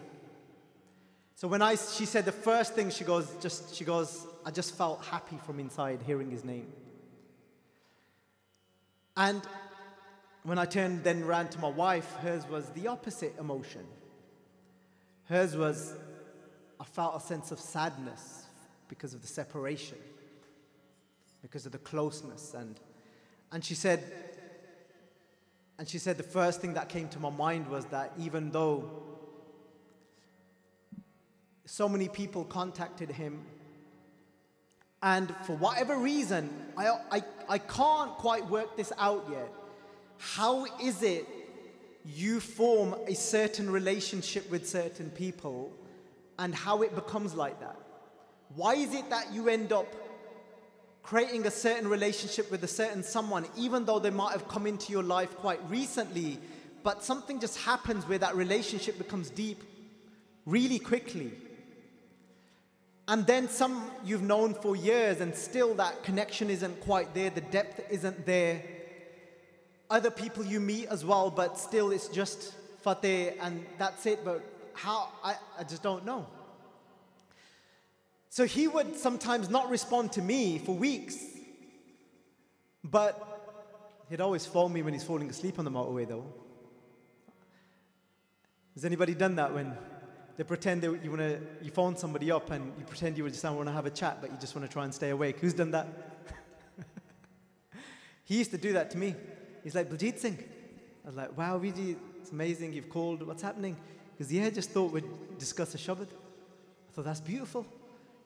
[1.36, 4.76] So when I, she said the first thing, she goes, just, she goes, I just
[4.76, 6.72] felt happy from inside hearing his name.
[9.18, 9.42] And
[10.44, 13.86] when I turned then ran to my wife, hers was the opposite emotion.
[15.26, 15.94] Hers was,
[16.80, 18.46] I felt a sense of sadness
[18.88, 19.98] because of the separation,
[21.42, 22.54] because of the closeness.
[22.54, 22.80] And,
[23.52, 24.04] and she said,
[25.78, 28.90] and she said the first thing that came to my mind was that even though
[31.66, 33.42] so many people contacted him,
[35.02, 39.52] and for whatever reason, I, I, I can't quite work this out yet.
[40.18, 41.28] How is it
[42.04, 45.72] you form a certain relationship with certain people
[46.40, 47.78] and how it becomes like that?
[48.56, 49.94] Why is it that you end up
[51.04, 54.92] creating a certain relationship with a certain someone, even though they might have come into
[54.92, 56.40] your life quite recently,
[56.82, 59.64] but something just happens where that relationship becomes deep
[60.48, 61.32] really quickly?
[63.08, 67.42] And then some you've known for years, and still that connection isn't quite there, the
[67.42, 68.64] depth isn't there.
[69.90, 72.54] Other people you meet as well, but still it's just
[72.84, 74.26] fateh and that's it.
[74.26, 74.44] But
[74.74, 75.10] how?
[75.24, 76.26] I, I just don't know.
[78.30, 81.18] So he would sometimes not respond to me for weeks.
[82.84, 83.36] But
[84.10, 86.26] He'd always phone me when he's falling asleep on the motorway, though.
[88.76, 89.76] Has anybody done that when
[90.38, 93.44] they pretend that you want to, you phone somebody up and you pretend you just
[93.44, 95.40] want to have a chat, but you just want to try and stay awake?
[95.40, 95.88] Who's done that?
[98.26, 99.16] he used to do that to me.
[99.64, 100.38] He's like, Baljit Singh.
[101.04, 103.26] I was like, wow, Vijay, it's amazing you've called.
[103.26, 103.78] What's happening?
[104.18, 107.66] Because yeah, just thought we'd discuss a shabad I thought that's beautiful.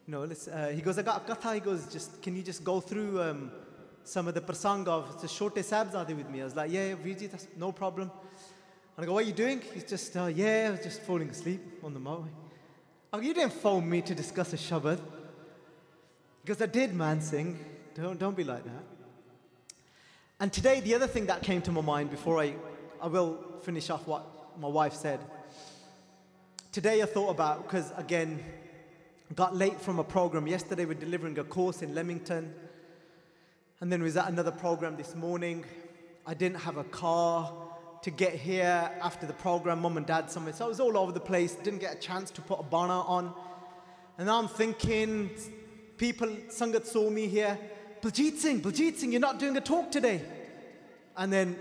[0.07, 1.55] You know, let's, uh, he goes, I got a katha.
[1.55, 3.51] He goes, just can you just go through um,
[4.03, 6.41] some of the prasang of the Shote Sabzade with me?
[6.41, 8.11] I was like, yeah, Vijay, that's no problem.
[8.99, 9.61] And I go, what are you doing?
[9.73, 12.27] He's just, uh, yeah, I was just falling asleep on the motorway.
[13.13, 14.99] Go, you didn't phone me to discuss a shabad.
[16.41, 17.63] Because I did, man, sing.
[17.95, 18.83] Don't, don't be like that.
[20.41, 22.55] And today, the other thing that came to my mind before I,
[23.01, 24.25] I will finish off what
[24.59, 25.21] my wife said.
[26.73, 28.43] Today, I thought about, because again,
[29.33, 30.45] got late from a program.
[30.45, 32.53] Yesterday, we're delivering a course in Leamington.
[33.79, 35.63] And then was at another program this morning.
[36.27, 37.68] I didn't have a car
[38.01, 40.53] to get here after the program, mum and dad somewhere.
[40.53, 43.01] So I was all over the place, didn't get a chance to put a bana
[43.01, 43.33] on.
[44.17, 45.31] And now I'm thinking,
[45.97, 47.57] people, Sangat saw me here.
[48.01, 50.21] Baljit Singh, Baljit Singh, you're not doing a talk today.
[51.17, 51.57] And then,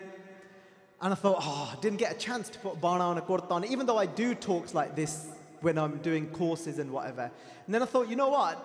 [1.01, 3.23] and I thought, oh, I didn't get a chance to put a bana on a
[3.23, 5.27] kurtan, even though I do talks like this
[5.61, 7.31] when I'm doing courses and whatever.
[7.67, 8.65] And then I thought, you know what?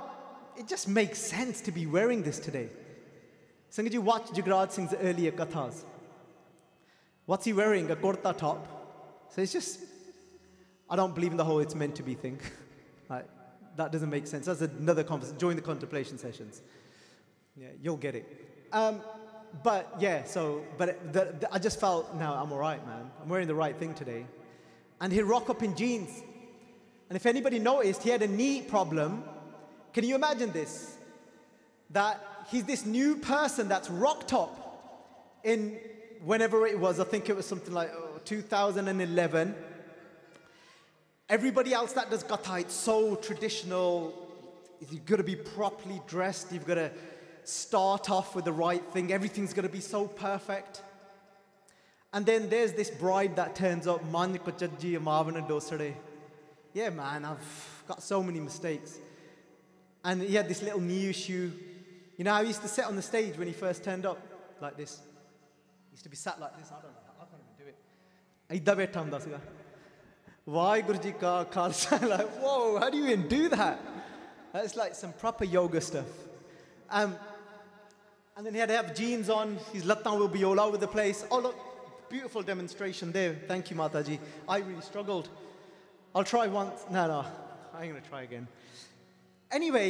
[0.55, 2.69] It just makes sense to be wearing this today.
[3.71, 5.84] Sangat, you watched Jagraj Singh's earlier kathas.
[7.26, 7.89] What's he wearing?
[7.89, 9.30] A kurta top.
[9.30, 9.80] So it's just,
[10.89, 12.39] I don't believe in the whole it's meant to be thing.
[13.09, 13.28] like,
[13.78, 14.45] that doesn't make sense.
[14.45, 15.39] That's another conversation.
[15.39, 16.61] Join the contemplation sessions.
[17.55, 18.26] Yeah, you'll get it.
[18.71, 19.01] Um,
[19.63, 23.09] but yeah, so, but the, the, I just felt, now I'm all right, man.
[23.21, 24.26] I'm wearing the right thing today.
[24.99, 26.09] And he'd rock up in jeans.
[27.09, 29.24] And if anybody noticed, he had a knee problem.
[29.93, 30.97] Can you imagine this?
[31.91, 32.19] That
[32.49, 35.80] he's this new person that's rocked up in
[36.24, 39.55] whenever it was, I think it was something like oh, 2011.
[41.30, 44.13] Everybody else that does katha, it's so traditional.
[44.89, 46.51] You've got to be properly dressed.
[46.51, 46.91] You've got to
[47.43, 49.11] start off with the right thing.
[49.11, 50.82] Everything's got to be so perfect.
[52.13, 54.01] And then there's this bride that turns up.
[56.74, 58.97] Yeah, man, I've got so many mistakes.
[60.03, 61.51] And he had this little knee issue.
[62.17, 64.19] You know, I used to sit on the stage when he first turned up,
[64.61, 65.01] like this
[65.93, 66.70] used to be sat like this.
[66.70, 67.14] I don't know.
[67.20, 67.76] I can't even do it.
[68.51, 69.41] ਇੱਦਾਂ ਬੈਠਾ ਹੁੰਦਾ ਸੀਗਾ
[70.49, 73.81] ਵਾਹਿਗੁਰੂ ਜੀ ਕਾ Khalsa like whoa how do you even do that
[74.53, 76.12] that's like some proper yoga stuff
[76.99, 77.16] um,
[78.37, 80.91] and then he had to have jeans on his lattan will be all over the
[80.95, 81.59] place oh look
[82.14, 84.18] beautiful demonstration there thank you mataji
[84.57, 85.29] i really struggled
[86.14, 87.20] i'll try once no no
[87.74, 88.49] i'm going to try again
[89.61, 89.87] anyway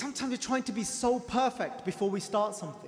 [0.00, 2.87] sometimes we're trying to be so perfect before we start something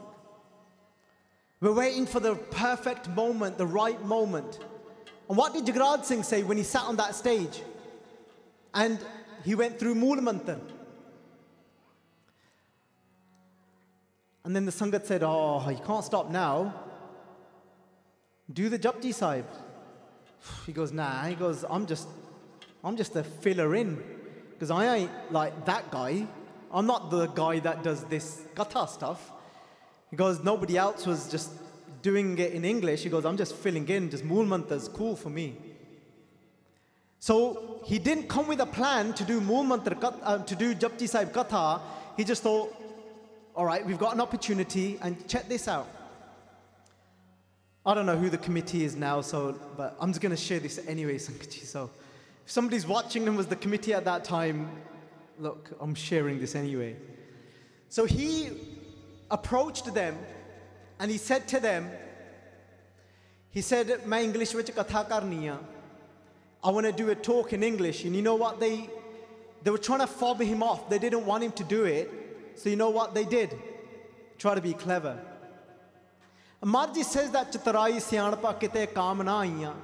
[1.61, 4.59] we're waiting for the perfect moment, the right moment.
[5.29, 7.61] And what did Jagraj Singh say when he sat on that stage?
[8.73, 8.99] And
[9.45, 10.17] he went through Mool
[14.43, 16.73] And then the Sangat said, Oh, you can't stop now.
[18.51, 19.45] Do the Japji Sahib.
[20.65, 21.25] He goes, Nah.
[21.25, 22.07] He goes, I'm just,
[22.83, 24.03] I'm just a filler in.
[24.53, 26.27] Because I ain't like that guy.
[26.71, 29.31] I'm not the guy that does this katha stuff.
[30.11, 31.51] He goes, nobody else was just
[32.01, 33.03] doing it in English.
[33.03, 35.55] He goes, I'm just filling in, just Mool Mantra is cool for me.
[37.19, 41.31] So he didn't come with a plan to do Mool uh, to do Japji Sahib
[41.31, 41.81] Katha.
[42.17, 42.75] He just thought,
[43.55, 45.87] all right, we've got an opportunity and check this out.
[47.85, 50.59] I don't know who the committee is now, so but I'm just going to share
[50.59, 51.63] this anyway, Sankaji.
[51.63, 51.89] So
[52.45, 54.69] if somebody's watching and was the committee at that time,
[55.39, 56.97] look, I'm sharing this anyway.
[57.87, 58.49] So he
[59.31, 60.17] approached them
[60.99, 61.89] and he said to them,
[63.49, 64.71] he said, ਮੈਂ English ਵਿੱਚ
[66.63, 68.05] want to do a talk in English.
[68.05, 68.59] And you know what?
[68.59, 68.87] They,
[69.63, 70.89] they were trying to fob him off.
[70.89, 72.09] They didn't want him to do it.
[72.55, 73.57] So you know what they did?
[74.37, 75.19] Try to be clever.
[76.63, 79.75] Amarji says that chitarai siyanpa kite kaam na aiyan.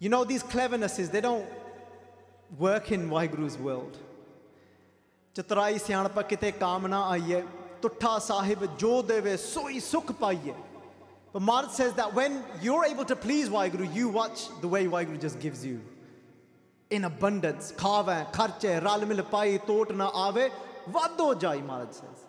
[0.00, 1.46] You know, these clevernesses, they don't
[2.58, 3.96] work in Waheguru's world.
[5.34, 7.46] Chitarai siyanpa kite kaam na aiyan.
[11.32, 15.20] But Maharaj says that when you're able to please Waheguru, you watch the way Waheguru
[15.20, 15.82] just gives you.
[16.88, 17.72] In abundance.
[17.76, 20.50] Khave, kharche, ralmil pai, tot na ave,
[20.86, 22.24] vado jai, Maharaj says.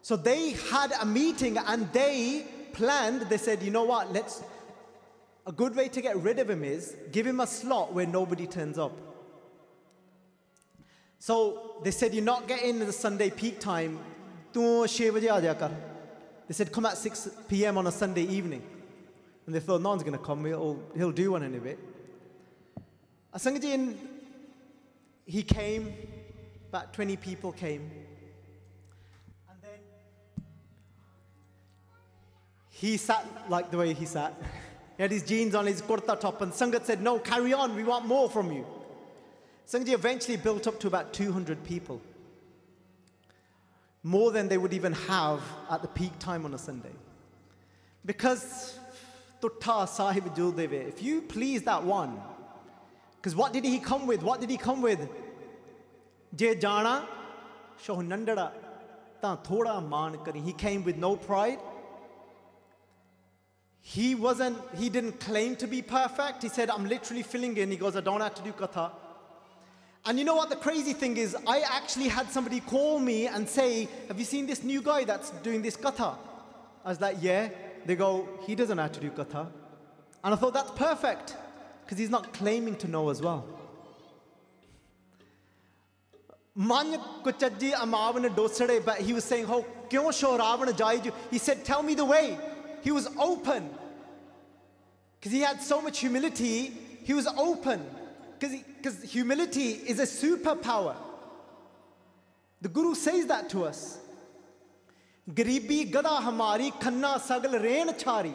[0.00, 4.42] So they had a meeting and they planned, they said, you know what, let's,
[5.46, 8.46] a good way to get rid of him is give him a slot where nobody
[8.46, 8.92] turns up.
[11.18, 13.98] So they said, you're not getting the Sunday peak time
[16.48, 17.78] they said, come at 6 p.m.
[17.78, 18.62] on a Sunday evening.
[19.46, 21.76] And they thought, no one's going to come, he'll, he'll do one anyway.
[23.34, 23.96] Asangaji,
[25.26, 25.94] he came,
[26.68, 27.90] about 20 people came.
[29.48, 29.78] And then
[32.70, 34.34] he sat like the way he sat.
[34.96, 37.84] he had his jeans on, his kurta top, and Sangat said, no, carry on, we
[37.84, 38.66] want more from you.
[39.66, 42.00] Sangaji eventually built up to about 200 people.
[44.02, 46.92] More than they would even have at the peak time on a Sunday.
[48.04, 48.78] Because
[49.40, 52.20] Tutta Sahib Juldeve, if you please that one,
[53.16, 54.22] because what did he come with?
[54.22, 55.08] What did he come with?
[56.34, 57.06] Je jana,
[57.82, 58.52] shoh nandada,
[59.20, 60.16] ta thoda maan.
[60.44, 61.58] He came with no pride.
[63.80, 66.42] He wasn't, he didn't claim to be perfect.
[66.42, 67.70] He said, I'm literally filling in.
[67.70, 68.90] He goes, I don't have to do katha.
[70.04, 71.36] And you know what the crazy thing is?
[71.46, 75.30] I actually had somebody call me and say, Have you seen this new guy that's
[75.42, 76.16] doing this katha?
[76.84, 77.50] I was like, Yeah.
[77.84, 79.48] They go, He doesn't have to do katha.
[80.24, 81.36] And I thought, That's perfect.
[81.84, 83.46] Because he's not claiming to know as well.
[86.54, 86.86] But
[89.00, 91.12] he was saying, Ho, kyon?
[91.30, 92.38] He said, Tell me the way.
[92.82, 93.70] He was open.
[95.18, 96.72] Because he had so much humility,
[97.04, 97.84] he was open.
[98.38, 98.56] Because
[99.04, 100.96] humility is a superpower.
[102.62, 103.98] The Guru says that to us.
[105.30, 108.34] Garibi gada hamari khanna sagal rain chari.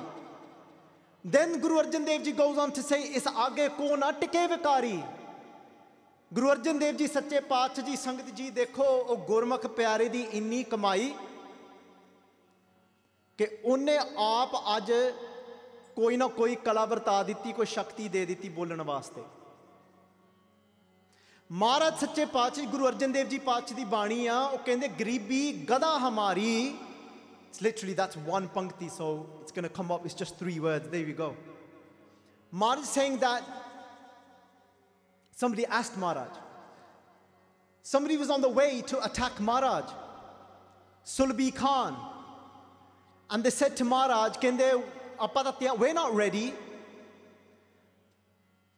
[1.25, 5.03] Then Guru Arjan Dev Ji goes on to say, Is aage ko na tike vikari.
[6.33, 10.63] Guru Arjan Dev ji ਸੱਚੇ ਪਾਤਸ਼ਾਹ ਜੀ ਸੰਗਤ ਜੀ ਦੇਖੋ ਉਹ ਗੁਰਮੁਖ ਪਿਆਰੇ ਦੀ ਇੰਨੀ
[10.63, 11.13] ਕਮਾਈ
[13.37, 14.91] ਕਿ ਉਹਨੇ ਆਪ ਅੱਜ
[15.95, 19.23] ਕੋਈ ਨਾ ਕੋਈ ਕਲਾ ਵਰਤਾ ਦਿੱਤੀ ਕੋਈ ਸ਼ਕਤੀ ਦੇ ਦਿੱਤੀ ਬੋਲਣ ਵਾਸਤੇ
[21.61, 25.97] Maraj, ਸੱਚੇ ਪਾਤਸ਼ਾਹ Guru ਅਰਜਨ ਦੇਵ ਜੀ ਪਾਤਸ਼ਾਹ ਦੀ ਬਾਣੀ ਆ ਉਹ ਕਹਿੰਦੇ ਗਰੀਬੀ ਗਦਾ
[27.51, 30.03] It's literally that's one punkti, so it's going to come up.
[30.03, 30.89] It's just three words.
[30.89, 31.35] There you go.
[32.51, 33.43] Maraj saying that
[35.41, 36.33] somebody asked Maraj.
[37.83, 39.93] Somebody was on the way to attack Maraj,
[41.05, 41.95] Sulhi Khan.
[43.29, 44.81] And they said to Maharaj, Kende,
[45.77, 46.53] we're not ready.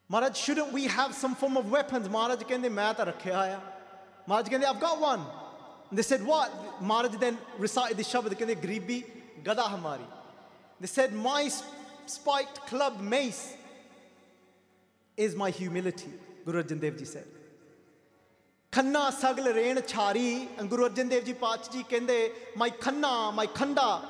[0.07, 2.07] Maharaj, shouldn't we have some form of weapons?
[2.07, 3.59] Maharaj kende main ta rakhe aaya.
[4.27, 5.21] Maharaj kende I've got one.
[5.89, 6.51] And they said what?
[6.81, 9.03] Maharaj then recited the shabad kende gribi
[9.43, 10.05] gada hamari.
[10.79, 11.49] They said my
[12.05, 13.55] spiked club mace
[15.17, 16.11] is my humility.
[16.45, 17.25] Guru Arjan Dev Ji said.
[18.71, 24.01] Khanna sagl rain chari and Arjan Dev Ji Pach Ji kende my khanna, my khanda,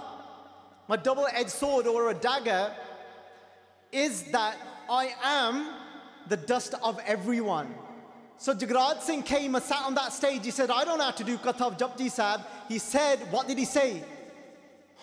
[0.89, 2.71] my double-edged sword or a dagger
[3.91, 4.57] is that
[4.89, 5.67] I am
[6.27, 7.73] the dust of everyone.
[8.37, 10.43] So Jagraj Singh came and sat on that stage.
[10.43, 12.41] He said, I don't have to do Kathab Japji Sahib.
[12.67, 14.03] He said, What did he say?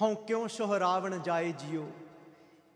[0.00, 1.52] ਹਉ ਕਿਉਂ ਸ਼ੋਹਰਾਵਣ ਜਾਏ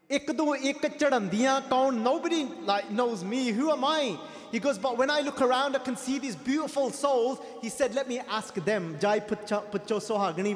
[0.09, 4.17] nobody like knows me who am i
[4.53, 7.95] he goes but when i look around i can see these beautiful souls he said
[7.95, 10.55] let me ask them jai pucho sohagni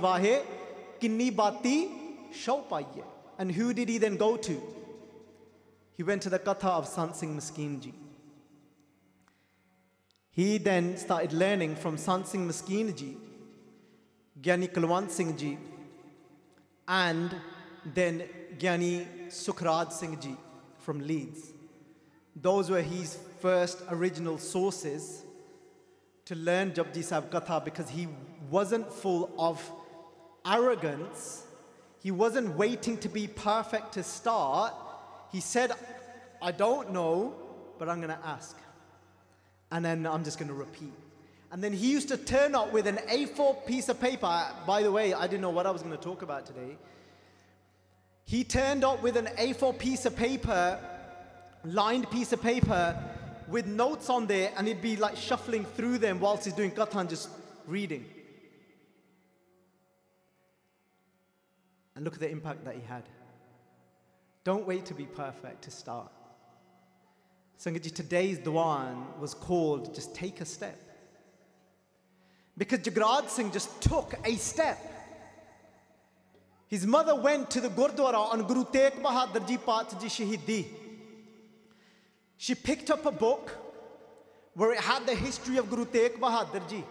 [1.01, 1.78] kinni bati
[2.43, 2.62] show
[3.38, 4.55] and who did he then go to
[6.01, 7.92] he went to the Katha of Sant Singh Maskeen ji
[10.30, 13.18] he then started learning from Sant Singh Maskeen ji
[14.40, 15.59] Gyani Kulwant Singh ji
[16.88, 17.36] and
[17.84, 18.22] then
[18.59, 18.94] Gyani
[19.26, 20.36] Sukhraj Singh ji
[20.78, 21.53] from Leeds.
[22.34, 25.24] Those were his first original sources
[26.24, 28.09] to learn Japji Sahib Katha because he
[28.48, 29.70] wasn't full of
[30.46, 31.42] arrogance.
[32.03, 34.72] He wasn't waiting to be perfect to start.
[35.33, 35.72] He said,
[36.43, 37.35] I don't know,
[37.78, 38.57] but I'm going to ask.
[39.70, 40.93] And then I'm just going to repeat.
[41.53, 44.47] And then he used to turn up with an A4 piece of paper.
[44.66, 46.76] By the way, I didn't know what I was going to talk about today.
[48.24, 50.78] He turned up with an A4 piece of paper,
[51.64, 52.97] lined piece of paper,
[53.49, 57.09] with notes on there, and he'd be like shuffling through them whilst he's doing kathan,
[57.09, 57.28] just
[57.66, 58.05] reading.
[61.97, 63.03] And look at the impact that he had.
[64.43, 66.11] Don't wait to be perfect to start.
[67.59, 70.80] Sangaji, today's Diwan was called Just Take a Step.
[72.57, 74.78] Because Jagraj Singh just took a step.
[76.68, 80.66] His mother went to the Gurdwara on Guru Tegh Bahadur Ji Path Ji Shahidi.
[82.38, 83.51] She picked up a book
[84.55, 86.84] where it had the history of Guru Tegh Bahadur Ji.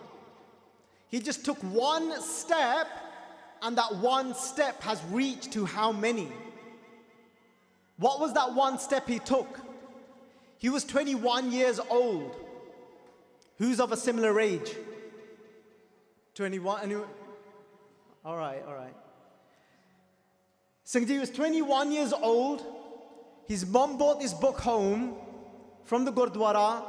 [1.07, 2.87] He just took one step,
[3.63, 6.31] and that one step has reached to how many?
[7.99, 9.59] What was that one step he took?
[10.57, 12.35] He was 21 years old.
[13.57, 14.73] Who's of a similar age?
[16.35, 16.81] 21.
[16.83, 17.07] Anyone?
[18.23, 18.95] All right, all right.
[20.85, 22.65] Singh was 21 years old.
[23.47, 25.15] His mom brought this book home
[25.83, 26.83] from the Gurdwara.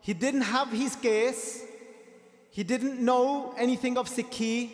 [0.00, 1.64] He didn't have his case.
[2.50, 4.70] He didn't know anything of Sikhi.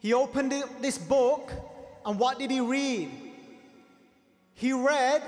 [0.00, 1.50] He opened this book,
[2.06, 3.10] and what did he read?
[4.54, 5.22] He read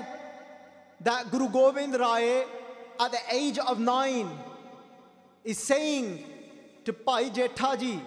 [1.01, 2.43] that Guru Gobind Rai,
[2.99, 4.29] at the age of nine,
[5.43, 6.23] is saying
[6.85, 7.99] to Pai Jethaji,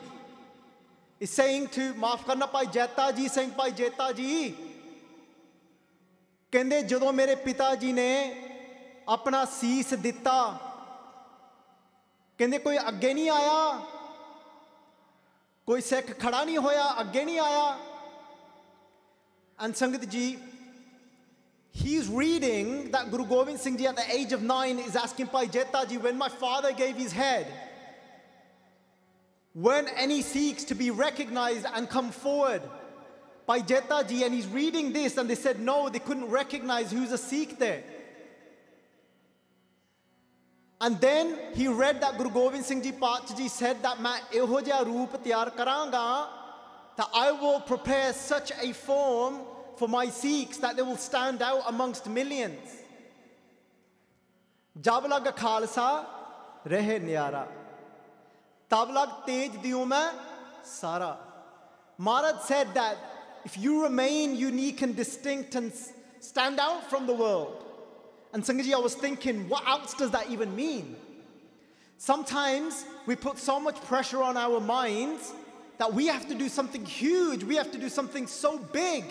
[1.20, 4.54] is saying to ਮਾਫ ਕਰਨਾ ਭਾਈ ਜੈਤਾ ਜੀ ਸਿੰਘ ਭਾਈ ਜੈਤਾ ਜੀ
[6.52, 8.10] ਕਹਿੰਦੇ ਜਦੋਂ ਮੇਰੇ ਪਿਤਾ ਜੀ ਨੇ
[9.08, 10.36] ਆਪਣਾ ਸੀਸ ਦਿੱਤਾ
[12.38, 13.80] ਕਹਿੰਦੇ ਕੋਈ ਅੱਗੇ ਨਹੀਂ ਆਇਆ
[15.68, 17.76] ਕੋਈ ਸਿੱਖ ਖੜਾ ਨਹੀਂ ਹੋਇਆ ਅੱਗੇ ਨਹੀਂ ਆਇਆ
[19.58, 20.24] ਅਨਸੰਗਤ ਜੀ
[21.78, 25.46] He's reading that Guru Gobind Singh Ji at the age of nine is asking Pai
[25.46, 27.46] Jetaji, when my father gave his head,
[29.52, 32.62] when any Sikhs to be recognized and come forward
[33.46, 37.18] by Jetaji, and he's reading this, and they said no, they couldn't recognize who's a
[37.18, 37.84] Sikh there.
[40.80, 42.92] And then he read that Guru Gobind Singh Ji
[43.46, 46.26] said that karanga,
[46.96, 49.42] that I will prepare such a form
[49.77, 52.79] for my Sikhs that they will stand out amongst millions.
[54.81, 55.87] ਜਬ ਲਗ ਖਾਲਸਾ
[56.67, 57.45] ਰਹੇ ਨਿਆਰਾ
[58.69, 60.07] ਤਬ ਲਗ ਤੇਜ ਦਿਉ ਮੈਂ
[60.79, 61.15] ਸਾਰਾ
[62.05, 62.97] Maharaj said that
[63.47, 65.91] if you remain unique and distinct and s-
[66.27, 67.59] stand out from the world,
[68.33, 70.87] and Sangaji, I was thinking, what else does that even mean?
[72.05, 75.31] Sometimes we put so much pressure on our minds
[75.77, 79.05] that we have to do something huge, we have to do something so big.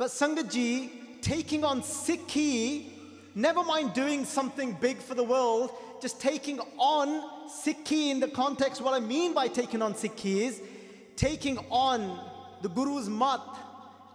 [0.00, 2.86] But Sangaji, taking on Sikhi,
[3.34, 8.80] never mind doing something big for the world, just taking on Sikhi in the context,
[8.80, 10.62] what I mean by taking on Sikhi is
[11.16, 12.18] taking on
[12.62, 13.42] the Guru's mat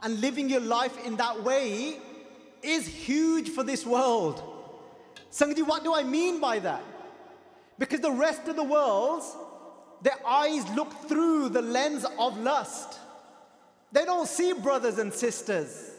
[0.02, 2.00] and living your life in that way
[2.64, 4.42] is huge for this world.
[5.32, 6.82] Sangaji, what do I mean by that?
[7.78, 9.22] Because the rest of the world,
[10.02, 13.02] their eyes look through the lens of lust.
[13.96, 15.92] They don't see brothers and sisters.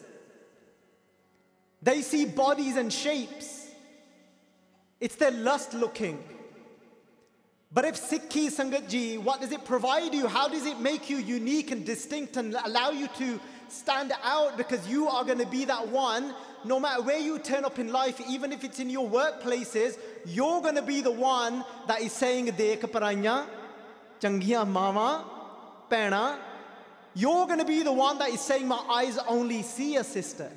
[1.81, 3.71] They see bodies and shapes.
[5.01, 6.23] It's their lust looking.
[7.73, 10.27] But if Sikhi Sangat Ji, what does it provide you?
[10.27, 14.59] How does it make you unique and distinct and allow you to stand out?
[14.59, 16.35] Because you are going to be that one,
[16.67, 20.61] no matter where you turn up in life, even if it's in your workplaces, you're
[20.61, 23.47] going to be the one that is saying, Dekh paranya,
[24.21, 25.25] changiya mama,
[25.89, 26.39] pena,
[27.16, 30.50] you're going to be the one that is saying, My eyes only see a sister.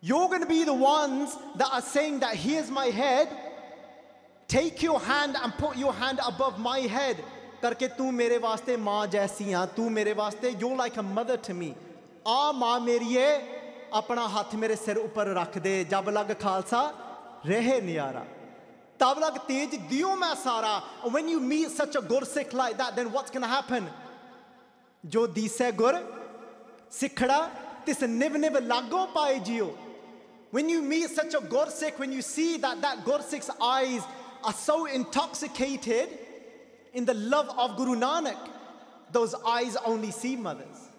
[0.00, 3.28] You're going to be the ones that are saying that here's my head.
[4.48, 7.16] Take your hand and put your hand above my head.
[7.62, 11.54] करके तू मेरे वास्ते माँ जैसी हाँ तू मेरे वास्ते you're like a mother to
[11.54, 11.74] me.
[12.26, 13.32] आ माँ मेरी है
[13.94, 16.82] अपना हाथ मेरे सिर ऊपर रख दे जब लग खालसा
[17.46, 18.24] रहे नियारा
[19.00, 22.94] तब लग तेज दियो मैं सारा And when you meet such a gursikh like that
[22.96, 23.88] then what's going to happen
[30.51, 34.01] when you meet such a gursikh, when you see that that gursikh's eyes
[34.43, 36.09] are so intoxicated
[36.93, 38.37] in the love of Guru Nanak,
[39.11, 40.89] those eyes only see mothers.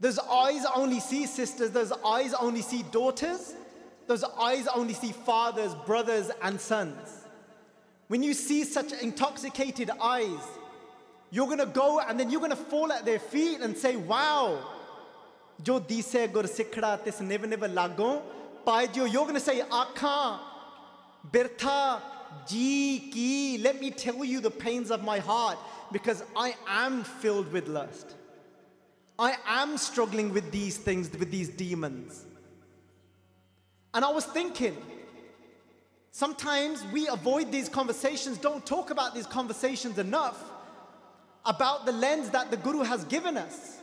[0.00, 1.70] Those eyes only see sisters.
[1.70, 3.54] Those eyes only see daughters.
[4.06, 7.26] Those eyes only see fathers, brothers, and sons.
[8.08, 10.40] When you see such intoxicated eyes,
[11.32, 13.96] you're going to go and then you're going to fall at their feet and say,
[13.96, 14.68] Wow,
[15.62, 18.22] jo dise gur sikhra tis never never lago.
[18.66, 20.38] Paijo, you're going to say, Akha,
[21.32, 22.02] birtha,
[22.46, 23.58] ji ki.
[23.62, 25.56] Let me tell you the pains of my heart
[25.90, 28.14] because I am filled with lust.
[29.18, 32.26] I am struggling with these things, with these demons.
[33.94, 34.76] And I was thinking,
[36.10, 40.52] sometimes we avoid these conversations, don't talk about these conversations enough
[41.44, 43.78] about the lens that the guru has given us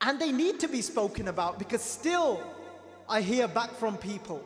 [0.00, 2.42] and they need to be spoken about because still
[3.08, 4.42] I hear back from people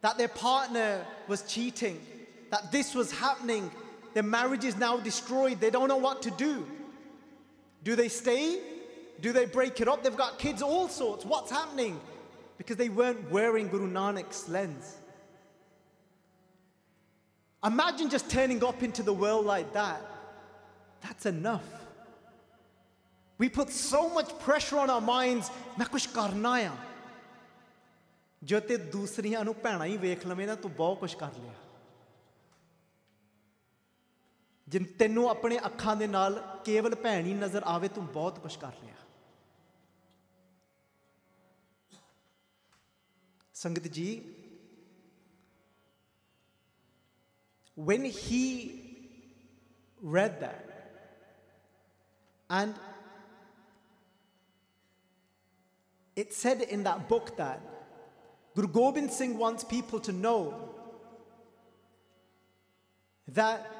[0.00, 2.00] that their partner was cheating,
[2.50, 3.70] that this was happening,
[4.14, 6.66] their marriage is now destroyed, they don't know what to do.
[7.82, 8.60] Do they stay?
[9.20, 10.04] Do they break it up?
[10.04, 11.24] They've got kids, all sorts.
[11.24, 12.00] What's happening?
[12.56, 14.96] Because they weren't wearing Guru Nanak's lens.
[17.64, 20.00] Imagine just turning up into the world like that
[21.02, 21.68] that's enough.
[23.40, 26.76] We put so much pressure on our minds, ਮੈਂ ਕੁਝ ਕਰਨਾ ਆ
[28.42, 31.54] ਜੇ ਤੇ ਦੂਸਰੀਆਂ ਨੂੰ ਭੈਣਾ ਹੀ ਵੇਖ ਲਵੇਂ ਨਾ ਤੂੰ ਬਹੁਤ ਕੁਝ ਕਰ ਲਿਆ
[34.68, 38.72] ਜਿੰ ਤੈਨੂੰ ਆਪਣੇ ਅੱਖਾਂ ਦੇ ਨਾਲ ਕੇਵਲ ਭੈਣ ਹੀ ਨਜ਼ਰ ਆਵੇ ਤੂੰ ਬਹੁਤ ਕੁਝ ਕਰ
[38.84, 38.94] ਲਿਆ
[43.54, 44.34] ਸੰਗਤ ਜੀ
[47.88, 48.44] when he
[50.02, 50.67] read that
[52.50, 52.74] and
[56.16, 57.60] it said in that book that
[58.54, 60.74] Guru Gobind Singh wants people to know
[63.28, 63.70] that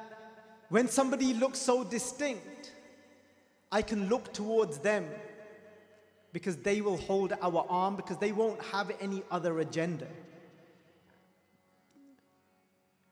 [0.69, 2.71] when somebody looks so distinct,
[3.71, 5.07] I can look towards them
[6.31, 10.07] because they will hold our arm because they won't have any other agenda.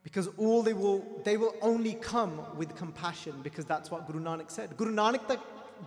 [0.07, 4.49] Because all they will, they will only come with compassion because that's what Guru Nanak
[4.49, 4.77] said.
[4.77, 5.37] Guru Nanak, the,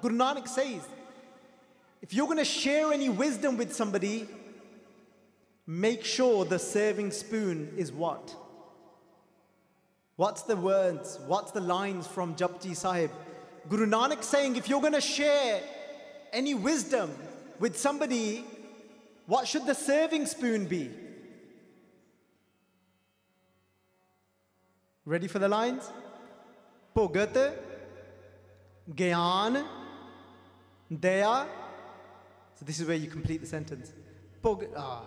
[0.03, 0.87] Guru Nanak says,
[2.03, 4.29] if you're going to share any wisdom with somebody,
[5.67, 8.37] make sure the serving spoon is what?
[10.17, 11.19] What's the words?
[11.27, 13.11] What's the lines from Japji Sahib?
[13.71, 15.63] Guru Nanak saying, if you're going to share
[16.31, 17.11] any wisdom
[17.59, 18.45] with somebody,
[19.25, 20.91] what should the serving spoon be?
[25.10, 25.92] Ready for the lines?
[26.96, 27.54] Bhogat,
[28.90, 29.64] Gyan,
[30.92, 31.46] Daya.
[32.56, 33.92] So this is where you complete the sentence.
[34.42, 35.04] Bhogat, ah,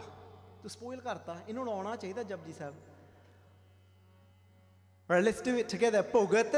[0.62, 2.75] ਤੂੰ spoil ਕਰਤਾ ਇਹਨੂੰ ਆਉਣਾ ਚਾਹੀਦਾ Japji Sahib
[5.09, 6.03] All right, let's do it together.
[6.03, 6.55] Bhogat.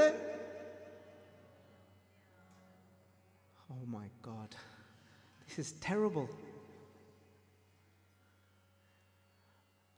[3.71, 4.57] Oh my God.
[5.47, 6.27] This is terrible.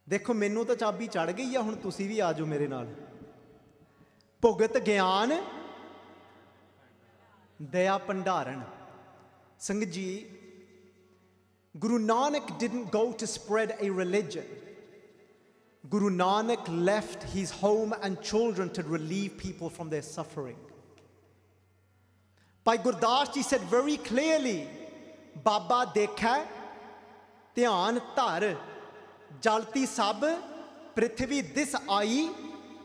[0.08, 2.94] ਦੇਖੋ ਮੈਨੂੰ ਤਾਂ ਚਾਬੀ ਚੜ ਗਈ ਆ ਹੁਣ ਤੁਸੀਂ ਵੀ ਆ ਜਾਓ ਮੇਰੇ ਨਾਲ
[4.41, 5.41] ਭੁਗਤ ਗਿਆਨ
[7.61, 8.63] ਦਇਆ ਭੰਡਾਰਨ
[9.59, 9.95] ਸੰਗਤ
[11.79, 14.45] Guru Nanak didn't go to spread a religion.
[15.89, 20.57] Guru Nanak left his home and children to relieve people from their suffering.
[22.63, 24.67] Bhai Gurdas ji said very clearly,
[25.43, 26.35] Baba dekha,
[27.55, 28.57] Tyan tar,
[29.39, 30.25] jalti sab,
[30.95, 32.29] prithvi this ai,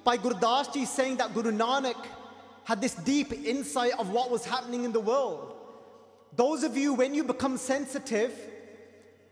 [0.05, 1.97] Bhai Gurdas Ji saying that Guru Nanak
[2.65, 5.55] had this deep insight of what was happening in the world.
[6.35, 8.33] Those of you, when you become sensitive,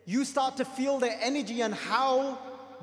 [0.05, 2.39] you start to feel their energy and how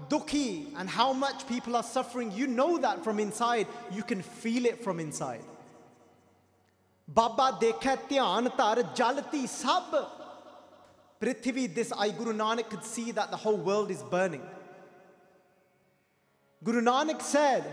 [0.09, 2.31] dukhi and how much people are suffering.
[2.31, 3.67] You know that from inside.
[3.91, 5.43] You can feel it from inside.
[7.07, 10.07] Baba dekha dhyan tar jalati sab.
[11.21, 11.73] prithivi.
[11.73, 14.43] this I Guru Nanak could see that the whole world is burning.
[16.63, 17.63] Guru Nanak said,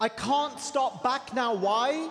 [0.00, 1.54] I can't stop back now.
[1.54, 2.08] Why?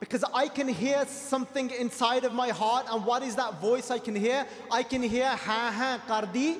[0.00, 2.86] Because I can hear something inside of my heart.
[2.90, 4.46] And what is that voice I can hear?
[4.70, 6.58] I can hear ha ha kardi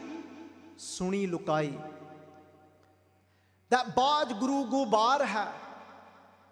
[0.79, 1.73] suni lukai.
[3.71, 5.53] That Baj Guru Gubar hai.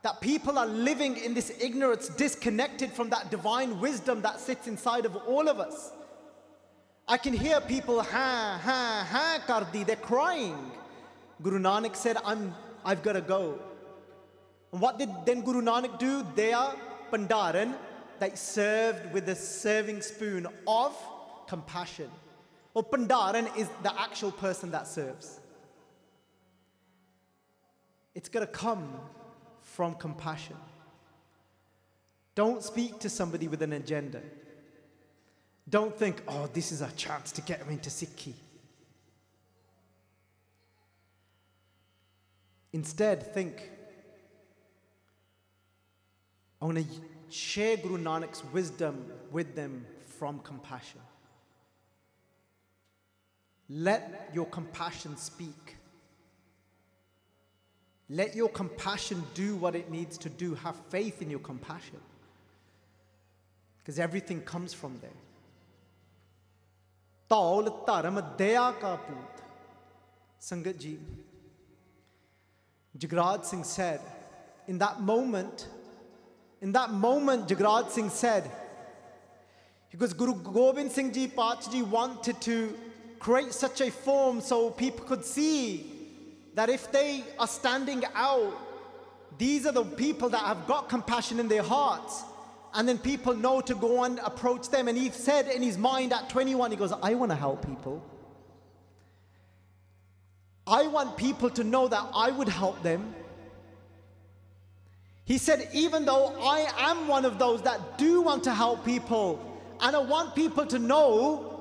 [0.03, 5.05] That people are living in this ignorance, disconnected from that divine wisdom that sits inside
[5.05, 5.91] of all of us.
[7.09, 9.85] I can hear people ha ha ha kardi.
[9.85, 10.73] They're crying.
[11.43, 13.59] Guru Nanak said, I'm, I've got to go.
[14.73, 16.27] And what did then Guru Nanak do?
[16.35, 16.75] They are
[17.13, 17.75] Pandaran
[18.19, 20.97] that served with the serving spoon of
[21.47, 22.11] compassion.
[22.75, 25.41] Well, Pandaran is the actual person that serves.
[28.15, 28.89] It's got to come
[29.63, 30.57] from compassion.
[32.35, 34.21] Don't speak to somebody with an agenda.
[35.69, 38.35] Don't think, oh, this is a chance to get them into Sikhi.
[42.73, 43.71] Instead, think
[46.61, 46.85] I want to
[47.29, 49.87] share Guru Nanak's wisdom with them
[50.19, 51.01] from compassion.
[53.69, 55.77] Let your compassion speak.
[58.09, 60.55] Let your compassion do what it needs to do.
[60.55, 61.99] Have faith in your compassion.
[63.79, 65.11] Because everything comes from there.
[70.39, 70.99] Sangat ji.
[72.99, 74.01] Jagraj Singh said,
[74.67, 75.69] in that moment,
[76.61, 78.51] in that moment, Jagraj Singh said,
[79.91, 81.33] because Guru Gobind Singh Ji
[81.71, 82.77] Ji wanted to
[83.19, 85.93] create such a form so people could see
[86.55, 88.57] that if they are standing out,
[89.39, 92.25] these are the people that have got compassion in their hearts.
[92.75, 94.89] And then people know to go and approach them.
[94.89, 98.03] And he said in his mind at 21, he goes, I want to help people.
[100.67, 103.15] I want people to know that I would help them.
[105.25, 109.41] He said, even though I am one of those that do want to help people,
[109.81, 111.53] and I want people to know,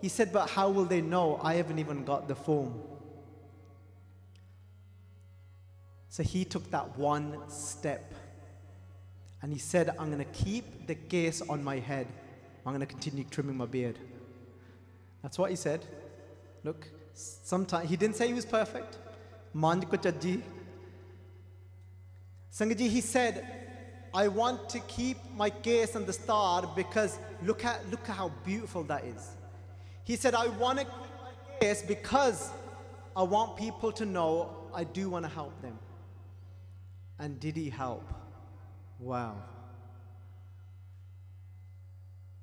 [0.00, 1.40] he said, but how will they know?
[1.42, 2.80] I haven't even got the form.
[6.08, 8.12] So he took that one step.
[9.42, 12.06] And he said, I'm going to keep the case on my head.
[12.66, 13.98] I'm going to continue trimming my beard.
[15.22, 15.84] That's what he said.
[16.64, 16.88] Look,
[17.18, 18.98] Sometimes he didn't say he was perfect.
[19.54, 20.42] Manj.
[22.52, 23.46] Sangaji, he said,
[24.14, 28.30] I want to keep my case on the star because look at look at how
[28.44, 29.30] beautiful that is.
[30.04, 32.50] He said, I want to keep my case because
[33.16, 35.78] I want people to know I do want to help them.
[37.18, 38.08] And did he help?
[38.98, 39.42] Wow.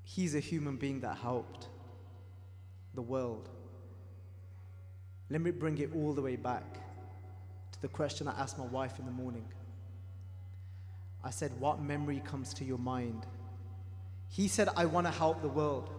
[0.04, 1.68] He's a human being that helped
[2.94, 3.50] the world.
[5.30, 6.74] Let me bring it all the way back
[7.72, 9.46] to the question I asked my wife in the morning.
[11.24, 13.26] I said, What memory comes to your mind?
[14.30, 15.90] He said, I want to help the world.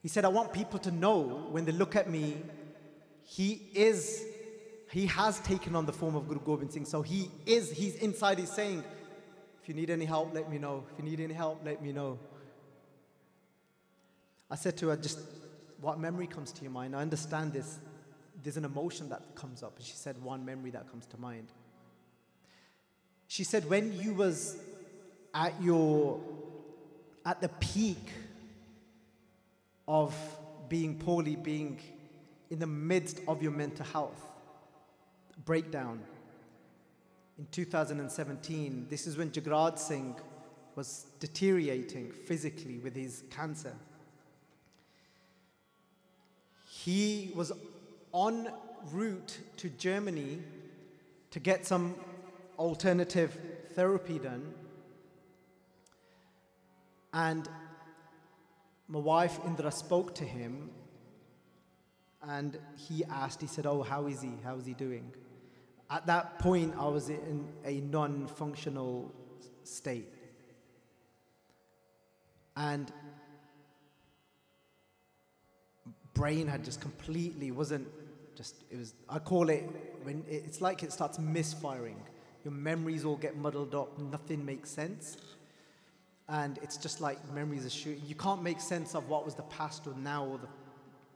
[0.00, 2.36] He said, I want people to know when they look at me,
[3.22, 4.22] he is,
[4.90, 6.84] he has taken on the form of Guru Gobind Singh.
[6.84, 8.84] So he is, he's inside, he's saying,
[9.62, 10.84] if you need any help, let me know.
[10.92, 12.18] If you need any help, let me know.
[14.50, 15.20] I said to her, just
[15.84, 16.96] what memory comes to your mind?
[16.96, 17.78] I understand this.
[18.42, 19.76] There's an emotion that comes up.
[19.76, 21.48] And she said, one memory that comes to mind.
[23.28, 24.56] She said, when you was
[25.34, 26.20] at your,
[27.26, 28.08] at the peak
[29.86, 30.14] of
[30.68, 31.80] being poorly, being
[32.48, 34.20] in the midst of your mental health
[35.44, 36.00] breakdown,
[37.38, 40.14] in 2017, this is when Jagraj Singh
[40.76, 43.74] was deteriorating physically with his cancer.
[46.84, 47.50] He was
[48.14, 48.50] en
[48.92, 50.42] route to Germany
[51.30, 51.94] to get some
[52.58, 53.34] alternative
[53.72, 54.52] therapy done.
[57.14, 57.48] And
[58.86, 60.68] my wife Indra spoke to him
[62.22, 64.32] and he asked, he said, Oh, how is he?
[64.44, 65.10] How is he doing?
[65.90, 69.10] At that point, I was in a non functional
[69.62, 70.12] state.
[72.58, 72.92] And
[76.14, 77.86] brain had just completely wasn't
[78.36, 79.64] just it was I call it
[80.02, 82.00] when it's like it starts misfiring.
[82.44, 85.16] Your memories all get muddled up, nothing makes sense.
[86.28, 88.02] And it's just like memories are shooting.
[88.06, 90.48] You can't make sense of what was the past or now or the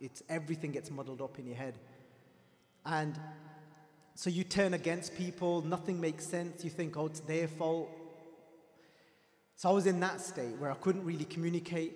[0.01, 1.75] it's everything gets muddled up in your head.
[2.87, 3.19] And
[4.15, 7.91] so you turn against people, nothing makes sense, you think, oh, it's their fault.
[9.57, 11.93] So I was in that state where I couldn't really communicate.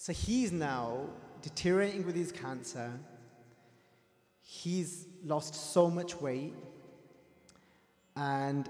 [0.00, 1.10] So he's now
[1.42, 2.90] deteriorating with his cancer.
[4.40, 6.54] He's lost so much weight.
[8.16, 8.66] And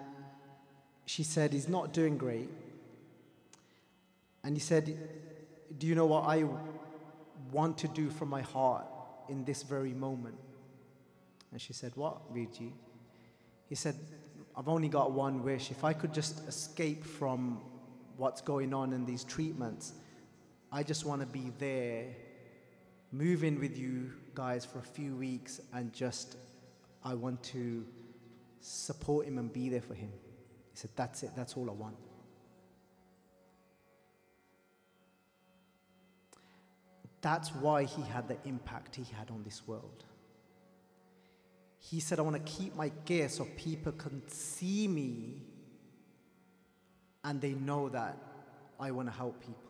[1.07, 2.51] she said, he's not doing great.
[4.43, 4.99] And he said,
[5.79, 6.47] Do you know what I
[7.53, 8.87] want to do from my heart
[9.29, 10.37] in this very moment?
[11.53, 12.73] And she said, What, Virji?
[13.69, 13.95] He said,
[14.57, 15.71] I've only got one wish.
[15.71, 17.61] If I could just escape from
[18.17, 19.93] what's going on in these treatments,
[20.73, 22.07] I just want to be there,
[23.13, 26.37] move in with you guys for a few weeks, and just,
[27.05, 27.85] I want to
[28.61, 30.11] support him and be there for him.
[30.73, 31.97] He said, That's it, that's all I want.
[37.21, 40.05] That's why he had the impact he had on this world.
[41.79, 45.43] He said, I want to keep my gear so people can see me
[47.25, 48.17] and they know that
[48.79, 49.70] I want to help people.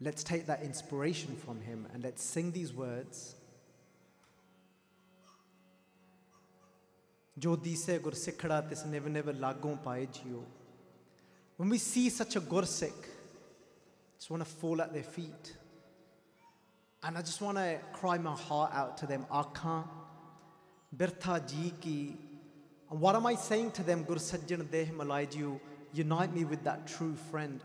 [0.00, 3.34] Let's take that inspiration from him and let's sing these words.
[7.38, 10.42] Jodi se gursikhda tis never never lagon pae jiyo.
[11.56, 15.56] When we see such a gursikh, I just want to fall at their feet.
[17.02, 19.26] And I just want to cry my heart out to them.
[19.30, 19.84] Akhan,
[20.94, 22.16] Birtha ji.
[22.90, 24.02] And what am I saying to them?
[24.04, 25.58] Guru Sajjan Deh
[25.92, 27.60] unite me with that true friend,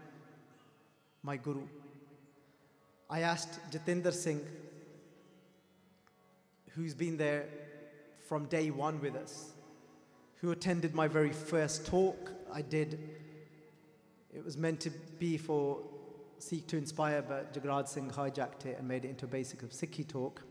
[1.23, 1.67] my Guru.
[3.11, 4.41] I asked Jatinder Singh,
[6.69, 7.45] who's been there
[8.29, 9.51] from day one with us,
[10.37, 12.97] who attended my very first talk I did.
[14.33, 15.79] It was meant to be for
[16.39, 20.41] Sikh2Inspire, but Jagraj Singh hijacked it and made it into a basic of Sikhi talk.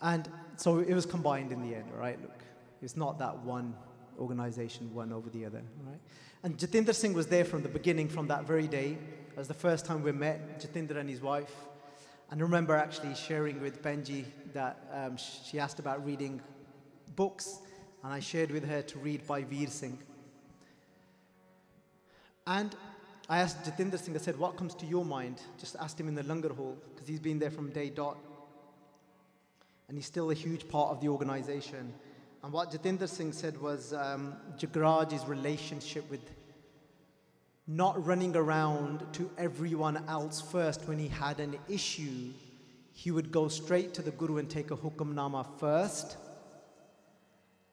[0.00, 0.26] And
[0.56, 2.18] so it was combined in the end, right?
[2.22, 2.42] Look,
[2.80, 3.74] it's not that one
[4.18, 6.00] organization one over the other, right?
[6.42, 8.96] And Jatinder Singh was there from the beginning, from that very day.
[9.34, 11.52] It was the first time we met, Jatinder and his wife.
[12.30, 16.40] And I remember actually sharing with Benji that um, she asked about reading
[17.16, 17.58] books,
[18.04, 19.98] and I shared with her to read Bhai Veer Singh.
[22.46, 22.76] And
[23.28, 25.40] I asked Jatinder Singh, I said, what comes to your mind?
[25.58, 28.16] Just asked him in the Langar Hall, because he's been there from day dot.
[29.88, 31.92] And he's still a huge part of the organization.
[32.44, 36.20] And what Jatinder Singh said was um, Jagraj's relationship with
[37.66, 42.30] not running around to everyone else first when he had an issue.
[42.92, 46.16] He would go straight to the Guru and take a hukamnama first.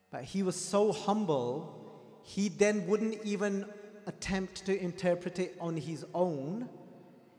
[0.09, 3.65] But he was so humble, he then wouldn't even
[4.07, 6.69] attempt to interpret it on his own.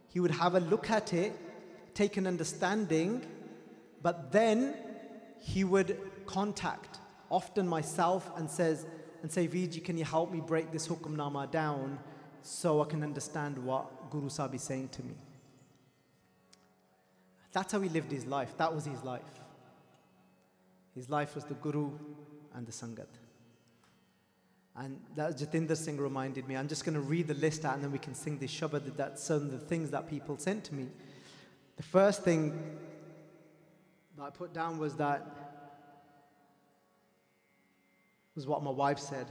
[0.09, 1.33] He would have a look at it,
[1.95, 3.25] take an understanding,
[4.03, 4.75] but then
[5.39, 6.99] he would contact
[7.31, 8.87] often myself and says
[9.23, 11.99] and say, Viji, can you help me break this hukamnama down
[12.43, 15.14] so I can understand what Guru Sahib is saying to me?
[17.53, 18.57] That's how he lived his life.
[18.57, 19.22] That was his life.
[20.95, 21.90] His life was the Guru
[22.55, 23.07] and the Sangat.
[24.74, 26.57] And that Jatinder Singh reminded me.
[26.57, 28.97] I'm just going to read the list out and then we can sing this Shabad.
[28.97, 30.88] That's some of the things that people sent to me.
[31.76, 32.59] The first thing
[34.16, 35.26] that I put down was that
[38.34, 39.26] was what my wife said.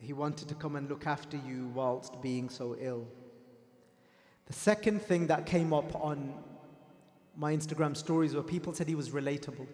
[0.00, 3.06] He wanted to come and look after you whilst being so ill.
[4.46, 6.32] The second thing that came up on
[7.36, 9.66] my Instagram stories were people said he was relatable.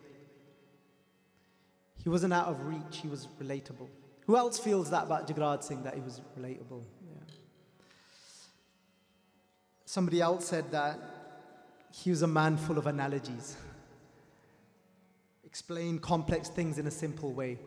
[2.02, 3.88] He wasn't out of reach, he was relatable.
[4.26, 6.82] Who else feels that about Jagraj Singh, that he was relatable?
[7.02, 7.34] Yeah.
[9.84, 10.98] Somebody else said that
[11.92, 13.56] he was a man full of analogies,
[15.44, 17.58] explain complex things in a simple way.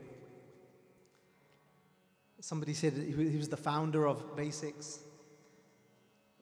[2.39, 4.99] Somebody said he was the founder of Basics.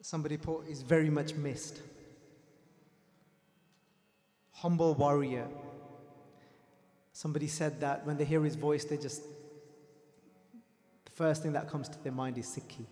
[0.02, 1.80] Somebody put, is very much missed.
[4.52, 5.48] Humble warrior.
[7.12, 9.22] Somebody said that when they hear his voice, they just,
[11.04, 12.84] the first thing that comes to their mind is Sikhi.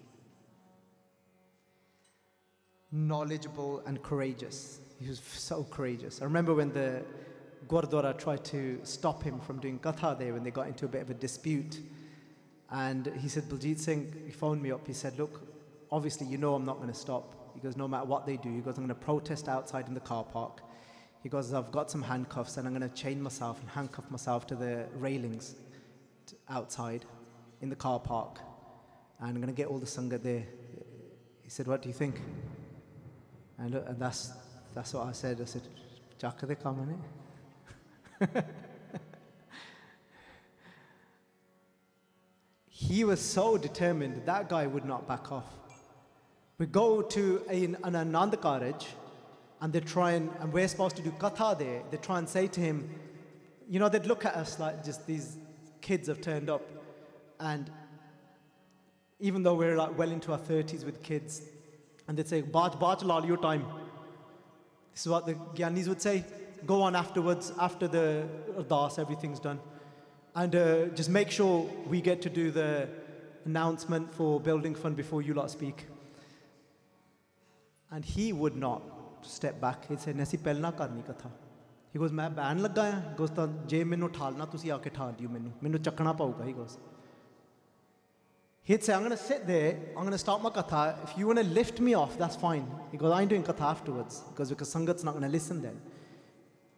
[2.91, 4.81] Knowledgeable and courageous.
[4.99, 6.23] He was so courageous.
[6.23, 7.03] I remember when the
[7.69, 11.03] Gurdwara tried to stop him from doing katha there when they got into a bit
[11.03, 11.81] of a dispute.
[12.71, 14.87] And he said, Baljit Singh, he phoned me up.
[14.87, 15.43] He said, Look,
[15.91, 17.53] obviously, you know I'm not going to stop.
[17.55, 19.95] He goes, No matter what they do, he goes, I'm going to protest outside in
[19.95, 20.61] the car park.
[21.23, 24.47] He goes, I've got some handcuffs and I'm going to chain myself and handcuff myself
[24.49, 25.55] to the railings
[26.51, 27.05] outside
[27.63, 28.41] in the car park.
[29.21, 30.45] And I'm going to get all the Sangha there.
[31.43, 32.21] He said, What do you think?
[33.59, 34.33] And, and that's,
[34.75, 35.41] that's what I said.
[35.41, 35.63] I said,
[36.21, 37.01] Jaka de come
[42.89, 45.51] He was so determined that guy would not back off.
[46.59, 48.85] We go to an, an Anand Karaj
[49.63, 51.83] and they try and, and we're supposed to do katha there.
[51.91, 52.91] They try and say to him,
[53.71, 55.39] you know, they'd look at us like just these
[55.81, 56.61] kids have turned up.
[57.41, 57.71] And
[59.19, 61.41] even though we're like well into our 30s with kids,
[62.07, 63.65] and they'd say, Baj, Baj lal, your time.
[64.93, 66.23] This is what the Gyanis would say.
[66.67, 68.29] Go on afterwards, after the
[68.59, 69.59] Ardas, everything's done.
[70.36, 72.88] And uh, just make sure we get to do the
[73.46, 75.86] announcement for Building Fund before you lot speak.
[77.92, 78.82] And he would not
[79.22, 79.88] step back.
[79.88, 81.30] He said, Nasi ਪਹਿਲਾਂ ਕਰਨੀ ਕਥਾ
[81.94, 85.14] He goes, ਮੈਂ ਬੈਣ ਲੱਗਾ ਆ goes ਤਾਂ ਜੇ ਮੈਨੂੰ ਠਾਲਣਾ ਤੁਸੀਂ ਆ ਕੇ ਠਾਲ
[85.20, 86.78] ਦਿਓ ਮੈਨੂੰ ਮੈਨੂੰ ਚੱਕਣਾ ਪਊਗਾ he goes
[88.70, 91.04] He'd say, I'm going to sit there, I'm going to start my katha.
[91.04, 92.68] If you want to lift me off, that's fine.
[92.92, 94.22] He goes, I ain't doing katha afterwards.
[94.30, 95.80] Because because Sangat's not going to listen then.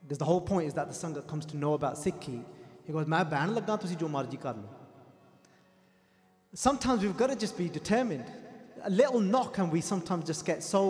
[0.01, 2.45] Because the whole point is that the Sangat comes to know about Sikhi.
[2.88, 4.80] He goes, ਮੈਂ ਬਹਿਣ ਲੱਗਾ ਤੁਸੀਂ ਜੋ ਮਰਜ਼ੀ ਕਰ ਲਓ
[6.53, 8.30] Sometimes we've got to just be determined.
[8.84, 10.82] A little knock and we sometimes just get so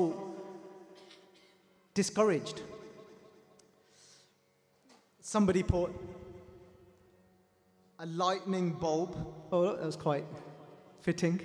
[1.93, 2.61] discouraged.
[5.21, 5.91] Somebody put
[7.99, 9.15] a lightning bulb.
[9.51, 10.25] Oh, that was quite
[11.01, 11.39] fitting.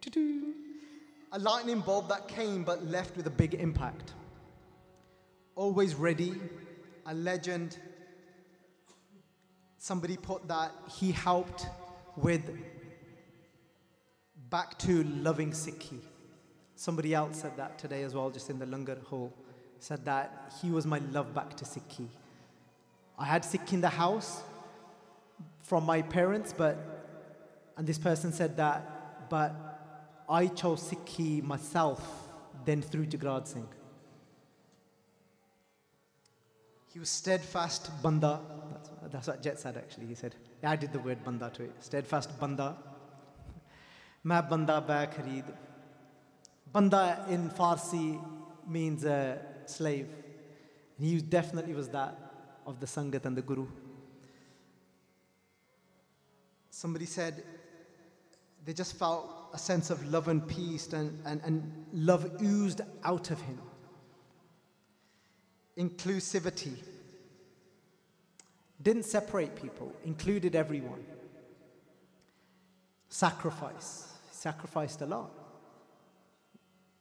[0.00, 0.54] Doo-doo.
[1.32, 4.12] A lightning bulb that came but left with a big impact.
[5.56, 6.40] Always ready,
[7.06, 7.78] a legend.
[9.81, 11.65] Somebody put that he helped
[12.17, 12.43] with
[14.49, 16.01] back to loving Sikhi.
[16.75, 19.33] Somebody else said that today as well, just in the Langar hall.
[19.79, 22.07] Said that he was my love back to Sikhi.
[23.17, 24.41] I had Sikhi in the house
[25.59, 26.77] from my parents, but,
[27.77, 29.55] and this person said that, but
[30.27, 32.05] I chose Sikhi myself,
[32.65, 33.67] then through Jagraj Singh.
[36.92, 38.40] He was steadfast banda.
[38.72, 40.06] That's, that's what Jet said actually.
[40.06, 41.72] He said, yeah, I did the word banda to it.
[41.80, 42.76] Steadfast banda.
[44.26, 45.52] मैं बंदा बै खरीद
[46.74, 48.20] Banda in Farsi
[48.66, 50.08] means a slave.
[50.98, 52.18] And he definitely was that
[52.66, 53.66] of the Sangat and the Guru.
[56.70, 57.44] Somebody said
[58.64, 63.30] they just felt a sense of love and peace and, and, and love oozed out
[63.30, 63.60] of him.
[65.79, 66.75] Inclusivity.
[68.81, 71.03] Didn't separate people, included everyone.
[73.09, 75.31] Sacrifice sacrificed a lot.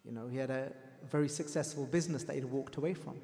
[0.04, 0.72] You know, he had a
[1.08, 3.14] very successful business that he'd walked away from.
[3.14, 3.20] He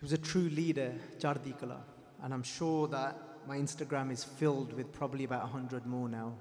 [0.00, 1.84] was a true leader, Chardi Kala,
[2.22, 3.16] and I'm sure that
[3.46, 6.34] my Instagram is filled with probably about 100 more now.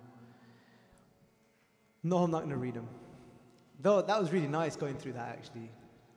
[2.03, 2.87] No, I'm not going to read them.
[3.79, 5.69] Though that was really nice going through that actually.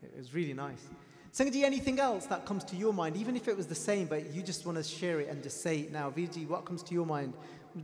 [0.03, 0.87] It was really nice.
[1.33, 4.33] Sangaji, anything else that comes to your mind, even if it was the same, but
[4.33, 6.11] you just want to share it and just say it now?
[6.11, 7.35] Viji, what comes to your mind?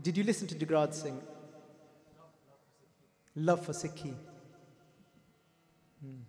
[0.02, 1.20] Did you listen to Jagraj Singh?
[3.36, 4.14] Love for Sikhi.
[6.02, 6.22] Hmm.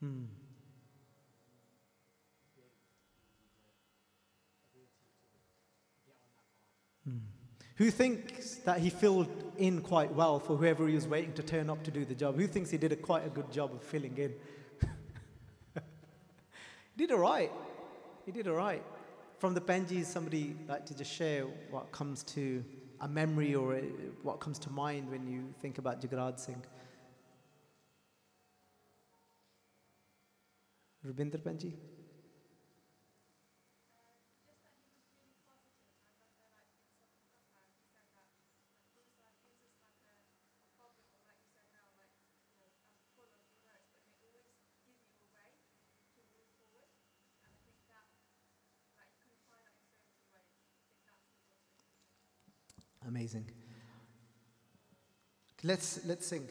[0.00, 0.39] Hmm.
[7.80, 9.26] Who thinks that he filled
[9.56, 12.36] in quite well for whoever he was waiting to turn up to do the job?
[12.36, 14.34] Who thinks he did a quite a good job of filling in?
[16.94, 17.50] he did all right.
[18.26, 18.84] He did all right.
[19.38, 22.62] From the Benjis, somebody like to just share what comes to
[23.00, 23.80] a memory or a,
[24.24, 26.62] what comes to mind when you think about Jagraj Singh?
[31.02, 31.72] Rubinder Benji?
[53.19, 53.45] Amazing.
[55.63, 56.47] Let's, let's sing.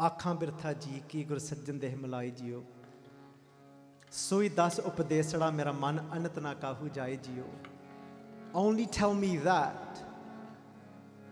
[0.00, 2.62] ਆਖਾਂ ਬਿਰਥਾ ਜੀ ਕੀ ਗੁਰ ਸੱਜਣ ਦੇ ਮਲਾਈ JIO
[4.12, 7.48] ਸੋਈ ਦਸ ਉਪਦੇਸੜਾ ਮੇਰਾ ਮਨ ਅਨਤ ਨਾ ਕਾਹੂ ਜਾਏ JIO
[8.54, 9.98] Only tell me that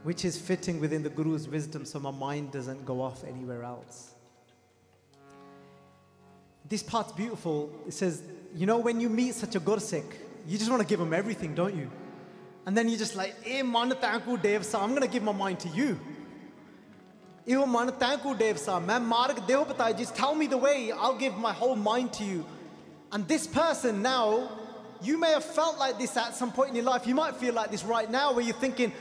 [0.05, 4.01] which is fitting within the Guru's wisdom so my mind doesn't go off anywhere else.
[6.69, 7.71] This part's beautiful.
[7.87, 8.23] It says,
[8.55, 10.05] you know, when you meet such a Gursik,
[10.47, 11.91] you just want to give him everything, don't you?
[12.70, 15.32] And then you're just like, eh, man, thanku Dev sa, I'm going to give my
[15.32, 16.00] mind to you.
[17.48, 21.18] Ew, man, thanku Dev sa, man, marg deho batai, just tell me the way, I'll
[21.18, 22.46] give my whole mind to you.
[23.12, 24.52] And this person now,
[25.02, 27.08] you may have felt like this at some point in your life.
[27.08, 28.94] You might feel like this right now where you're thinking,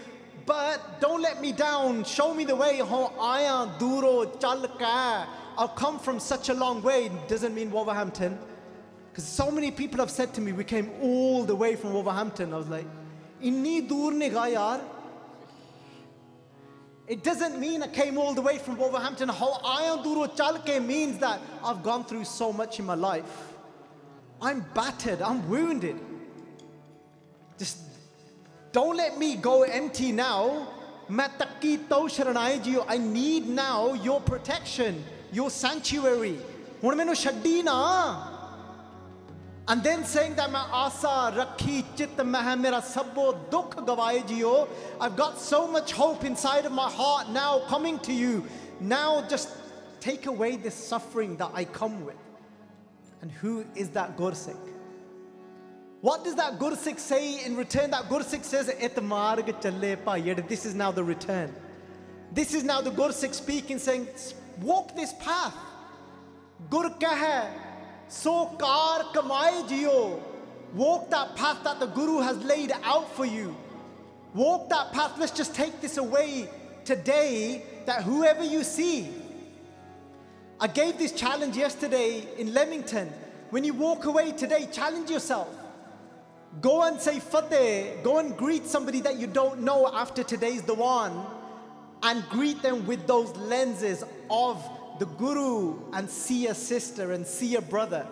[0.46, 2.04] but don't let me down.
[2.04, 2.80] Show me the way.
[2.80, 4.32] Aya duro.
[5.58, 7.10] I've come from such a long way.
[7.28, 8.38] Doesn't mean Wolverhampton.
[9.10, 12.54] Because so many people have said to me, we came all the way from Wolverhampton.
[12.54, 12.86] I was like,
[13.41, 14.81] ਇੰਨੀ ਦੂਰ ਨਿਗਾ ਯਾਰ
[17.05, 19.27] it doesn't mean I came all the way from Wolverhampton.
[19.27, 23.25] How Ayanduro Chalke means that I've gone through so much in my life.
[24.41, 25.97] I'm battered, I'm wounded.
[27.57, 27.77] Just
[28.71, 30.69] don't let me go empty now.
[31.09, 36.39] I need now your protection, your sanctuary.
[36.83, 38.26] ਹੁਣ ਮੈਨੂੰ ਛੱਡੀ ਨਾ
[39.68, 44.66] and then saying that my asa rakhi chit meh mera sabbo dukh gavaye jiyo.
[44.98, 48.46] I've got so much hope inside of my heart now coming to you.
[48.80, 49.50] Now just
[50.00, 52.16] take away this suffering that I come with.
[53.20, 54.56] And who is that Gursikh?
[56.00, 57.90] What does that Gursikh say in return?
[57.90, 58.66] That Gursikh says,
[60.48, 61.54] This is now the return.
[62.32, 64.06] This is now the Gursikh speaking, saying,
[64.62, 65.54] Walk this path.
[66.70, 67.48] Gur kah
[68.08, 70.20] so kar kamai jiyo.
[70.74, 73.56] Walk that path that the Guru has laid out for you.
[74.34, 75.12] Walk that path.
[75.18, 76.48] Let's just take this away
[76.84, 79.08] today that whoever you see.
[80.60, 83.08] I gave this challenge yesterday in Leamington.
[83.50, 85.48] When you walk away today, challenge yourself.
[86.60, 88.02] Go and say Fateh.
[88.02, 91.24] Go and greet somebody that you don't know after today's the one
[92.02, 97.55] and greet them with those lenses of the guru and see a sister and see
[97.55, 98.05] a brother.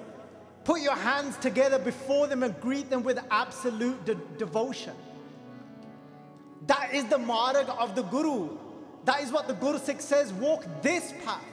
[0.64, 4.94] Put your hands together before them and greet them with absolute de- devotion.
[6.68, 8.50] That is the marg of the guru.
[9.06, 11.48] That is what the Guru Sikh says walk this path.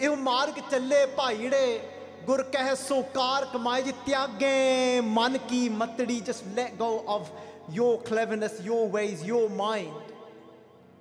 [0.00, 1.80] ਇਹ ਮਾਰਗ ਚੱਲੇ ਭਾਈੜੇ
[2.26, 7.30] ਗੁਰ ਕਹਿ ਸੋ ਕਾਰ ਕਮਾਏ ਜੀ ਤਿਆਗੇ ਮਨ ਕੀ ਮਤੜੀ just let go of
[7.76, 10.09] your cleverness your ways your mind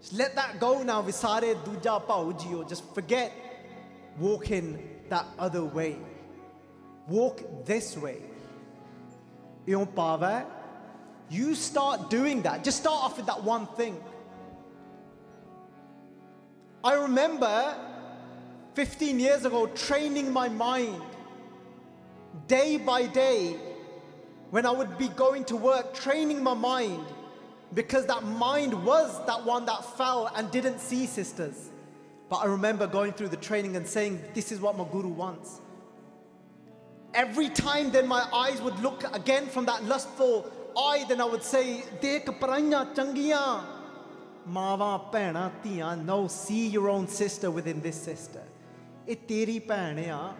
[0.01, 2.69] just let that go now, Visare Duja Paujio.
[2.69, 3.33] Just forget
[4.19, 4.79] walking
[5.09, 5.97] that other way.
[7.07, 8.23] Walk this way.
[9.67, 12.65] You start doing that.
[12.65, 14.03] Just start off with that one thing.
[16.83, 17.77] I remember
[18.75, 21.03] 15 years ago training my mind
[22.47, 23.57] day by day
[24.51, 27.05] when I would be going to work, training my mind
[27.75, 31.71] because that mind was that one that fell and didn't see sisters.
[32.29, 35.61] But I remember going through the training and saying, This is what my guru wants.
[37.13, 41.43] Every time then my eyes would look again from that lustful eye, then I would
[41.43, 43.65] say, Dek changiya.
[44.49, 46.03] Mawa pehna tiya.
[46.05, 48.43] No, see your own sister within this sister.
[49.07, 50.35] It teri.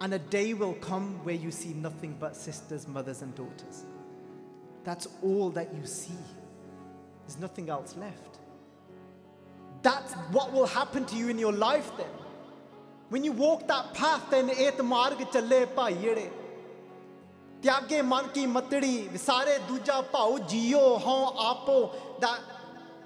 [0.00, 3.84] And a day will come where you see nothing but sisters, mothers, and daughters.
[4.83, 6.21] that's all that you see
[7.21, 8.39] there's nothing else left
[9.83, 12.13] that's what will happen to you in your life then
[13.09, 16.29] when you walk that path then ਇਹ ਮਾਰਗ ਚੱਲੇ ਭਾਈ ਜਿਹੜੇ
[17.61, 21.77] ਤਿਆਗੇ ਮਨ ਕੀ ਮਤੜੀ ਵਿਸਾਰੇ ਦੂਜਾ ਭਾਉ JIO ਹਉ ਆਪੋ
[22.21, 22.41] that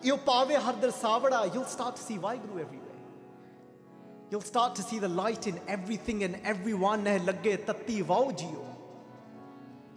[0.06, 2.98] you'll ਪਾਵੇ ਹਰ ਦਰਸਾਵੜਾ you'll start to see Waheguru everywhere
[4.32, 8.66] you'll start to see the light in everything and everyone ਨੇ ਲੱਗੇ ਤੱਤੀ ਵਾਉ ਜੀਓ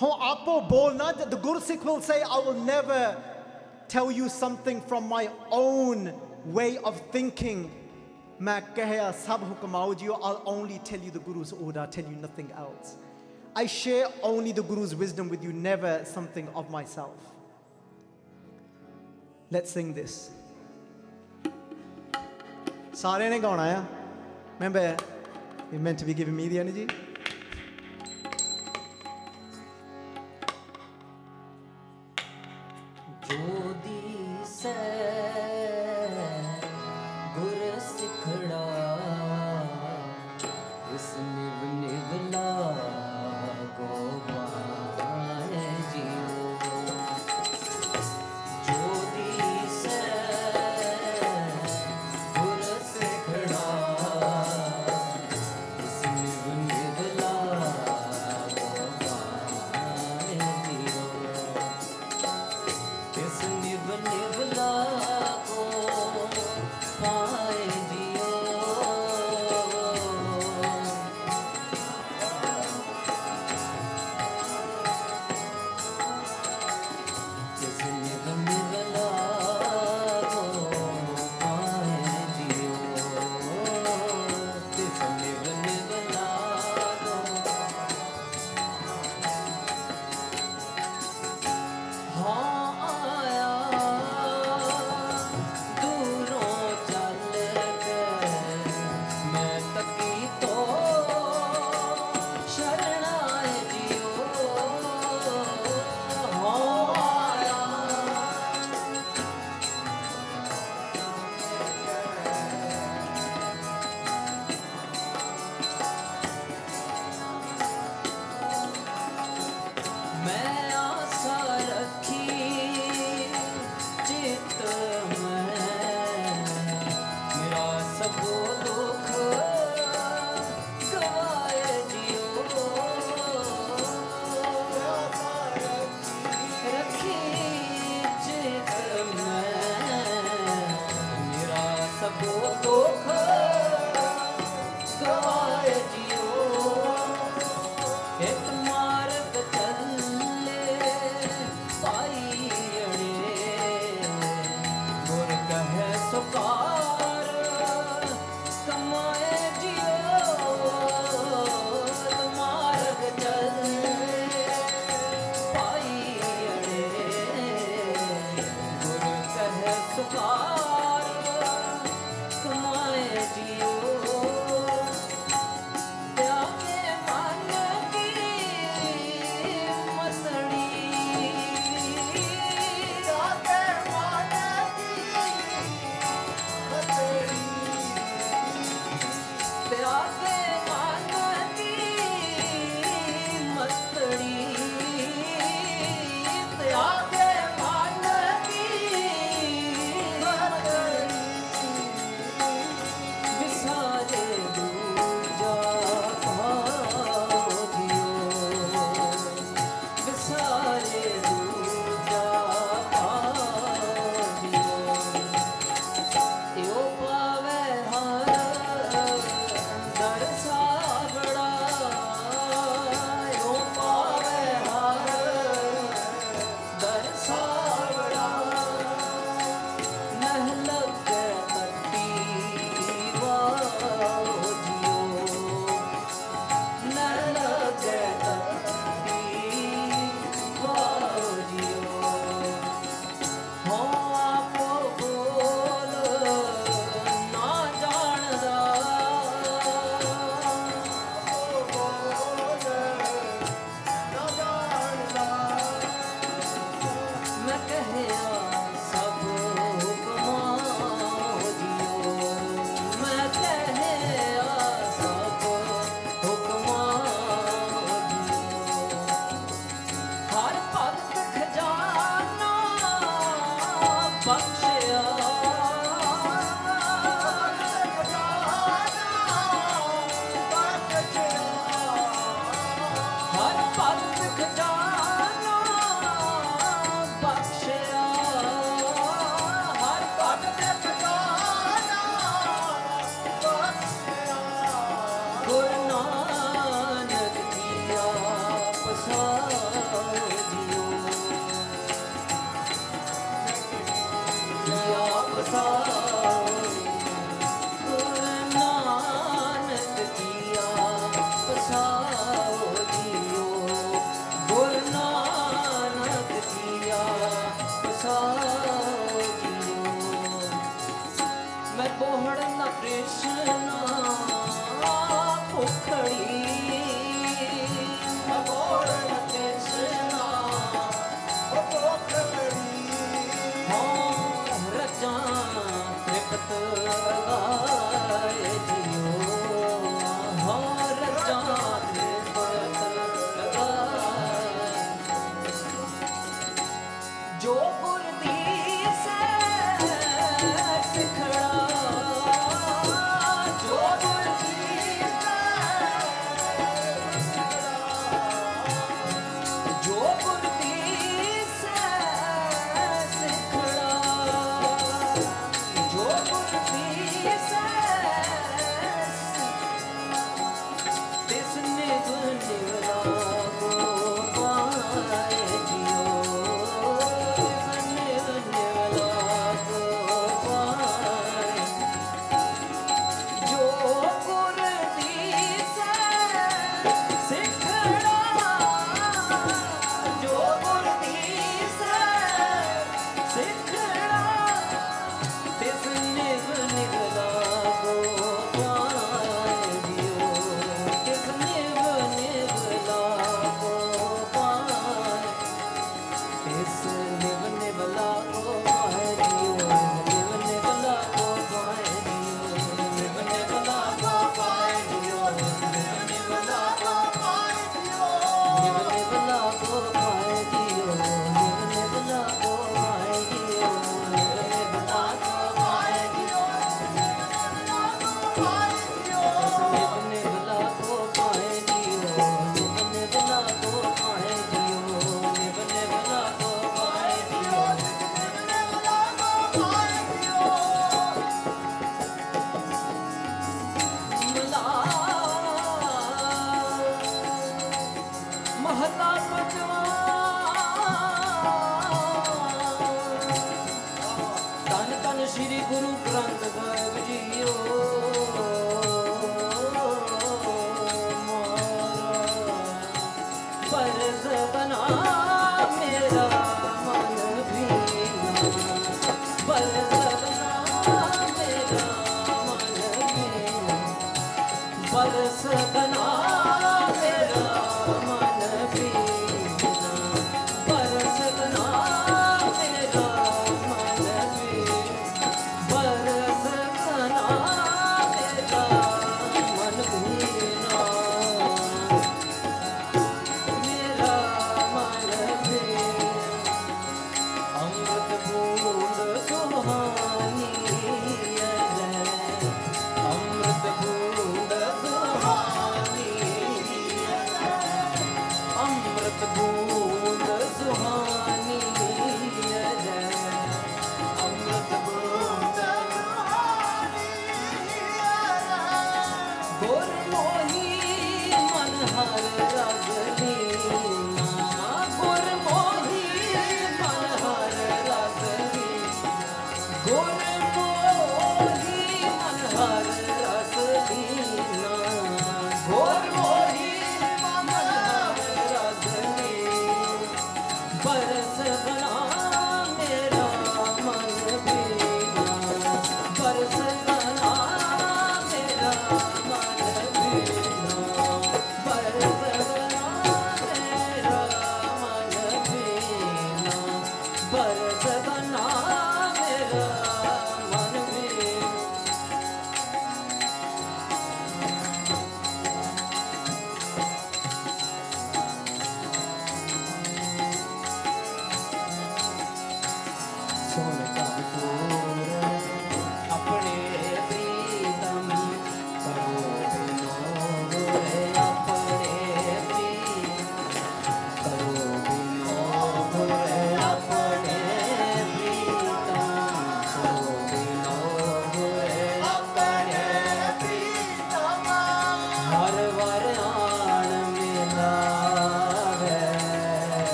[0.00, 3.16] हो आपो बोलना the Guru Sikh will say I will never
[3.88, 6.12] tell you something from my own
[6.44, 7.70] way of thinking.
[8.40, 12.96] मैं कहे सब हुक्म I'll only tell you the Guru's order tell you nothing else.
[13.54, 17.16] I share only the Guru's wisdom with you never something of myself.
[19.50, 20.30] Let's sing this.
[22.92, 23.86] सारे ने गाना है।
[24.58, 24.96] Remember
[25.72, 26.86] you're meant to be giving me the energy?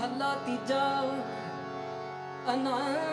[0.00, 0.84] हल्ला तीजा
[2.52, 3.05] अनार